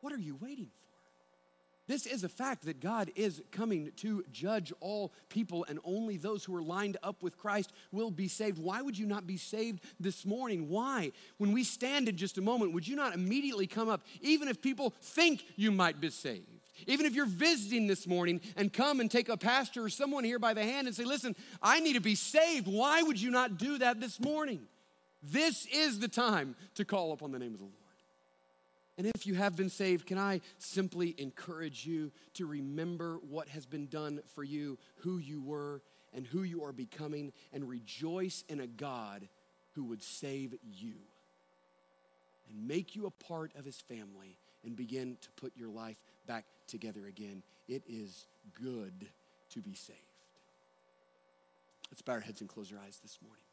what 0.03 0.13
are 0.13 0.19
you 0.19 0.37
waiting 0.37 0.67
for? 0.67 0.73
This 1.89 2.07
is 2.07 2.23
a 2.23 2.29
fact 2.29 2.67
that 2.67 2.79
God 2.79 3.11
is 3.17 3.43
coming 3.51 3.91
to 3.97 4.25
judge 4.31 4.73
all 4.79 5.13
people, 5.29 5.67
and 5.69 5.81
only 5.83 6.17
those 6.17 6.45
who 6.45 6.55
are 6.55 6.63
lined 6.63 6.97
up 7.03 7.25
with 7.25 7.37
Christ 7.37 7.73
will 7.91 8.13
be 8.13 8.29
saved. 8.29 8.59
Why 8.59 8.83
would 8.83 8.97
you 8.97 9.07
not 9.07 9.27
be 9.27 9.37
saved 9.37 9.81
this 9.99 10.25
morning? 10.25 10.69
Why? 10.69 11.11
When 11.39 11.51
we 11.51 11.65
stand 11.65 12.09
in 12.09 12.17
just 12.17 12.39
a 12.39 12.41
moment, 12.41 12.73
would 12.73 12.87
you 12.87 12.95
not 12.95 13.15
immediately 13.15 13.67
come 13.67 13.89
up, 13.89 14.03
even 14.21 14.47
if 14.47 14.63
people 14.63 14.95
think 15.03 15.43
you 15.57 15.73
might 15.73 16.01
be 16.01 16.11
saved? 16.11 16.47
Even 16.87 17.05
if 17.05 17.17
you're 17.17 17.27
visiting 17.27 17.89
this 17.89 18.07
morning 18.07 18.41
and 18.57 18.73
come 18.73 19.01
and 19.01 19.11
take 19.11 19.29
a 19.29 19.37
pastor 19.37 19.83
or 19.83 19.89
someone 19.89 20.23
here 20.23 20.39
by 20.39 20.55
the 20.55 20.63
hand 20.63 20.87
and 20.87 20.95
say, 20.95 21.05
Listen, 21.05 21.35
I 21.61 21.81
need 21.81 21.95
to 21.95 22.01
be 22.01 22.15
saved. 22.15 22.69
Why 22.69 23.03
would 23.03 23.21
you 23.21 23.33
not 23.33 23.59
do 23.59 23.79
that 23.79 23.99
this 23.99 24.21
morning? 24.21 24.61
This 25.21 25.67
is 25.67 25.99
the 25.99 26.07
time 26.07 26.55
to 26.77 26.85
call 26.85 27.11
upon 27.11 27.33
the 27.33 27.41
name 27.41 27.55
of 27.55 27.59
the 27.59 27.65
Lord. 27.65 27.88
And 28.99 29.07
if 29.07 29.27
you 29.29 29.35
have 29.35 29.57
been 29.57 29.71
saved, 29.71 30.07
can 30.07 30.19
I 30.19 30.41
simply 30.59 31.15
encourage 31.19 31.87
you 31.87 32.11
to 32.35 32.47
remember 32.47 33.21
what 33.31 33.49
has 33.49 33.65
been 33.65 33.87
done 33.87 34.21
for 34.35 34.43
you, 34.43 34.77
who 34.97 35.19
you 35.19 35.41
were, 35.41 35.83
and 36.13 36.27
who 36.27 36.43
you 36.43 36.65
are 36.65 36.73
becoming, 36.73 37.33
and 37.53 37.69
rejoice 37.69 38.43
in 38.49 38.59
a 38.59 38.67
God 38.67 39.29
who 39.75 39.85
would 39.85 40.03
save 40.03 40.57
you 40.65 40.95
and 42.49 42.67
make 42.67 42.97
you 42.97 43.07
a 43.07 43.11
part 43.11 43.53
of 43.57 43.65
his 43.65 43.81
family 43.81 44.37
and 44.65 44.75
begin 44.75 45.17
to 45.21 45.31
put 45.37 45.57
your 45.57 45.69
life 45.69 45.99
back 46.27 46.45
together 46.67 47.07
again. 47.07 47.45
It 47.69 47.85
is 47.89 48.27
good 48.61 49.09
to 49.51 49.61
be 49.61 49.75
saved. 49.75 49.99
Let's 51.91 52.03
bow 52.03 52.15
our 52.15 52.21
heads 52.21 52.41
and 52.41 52.51
close 52.51 52.73
our 52.73 52.79
eyes 52.85 52.99
this 53.01 53.19
morning. 53.23 53.48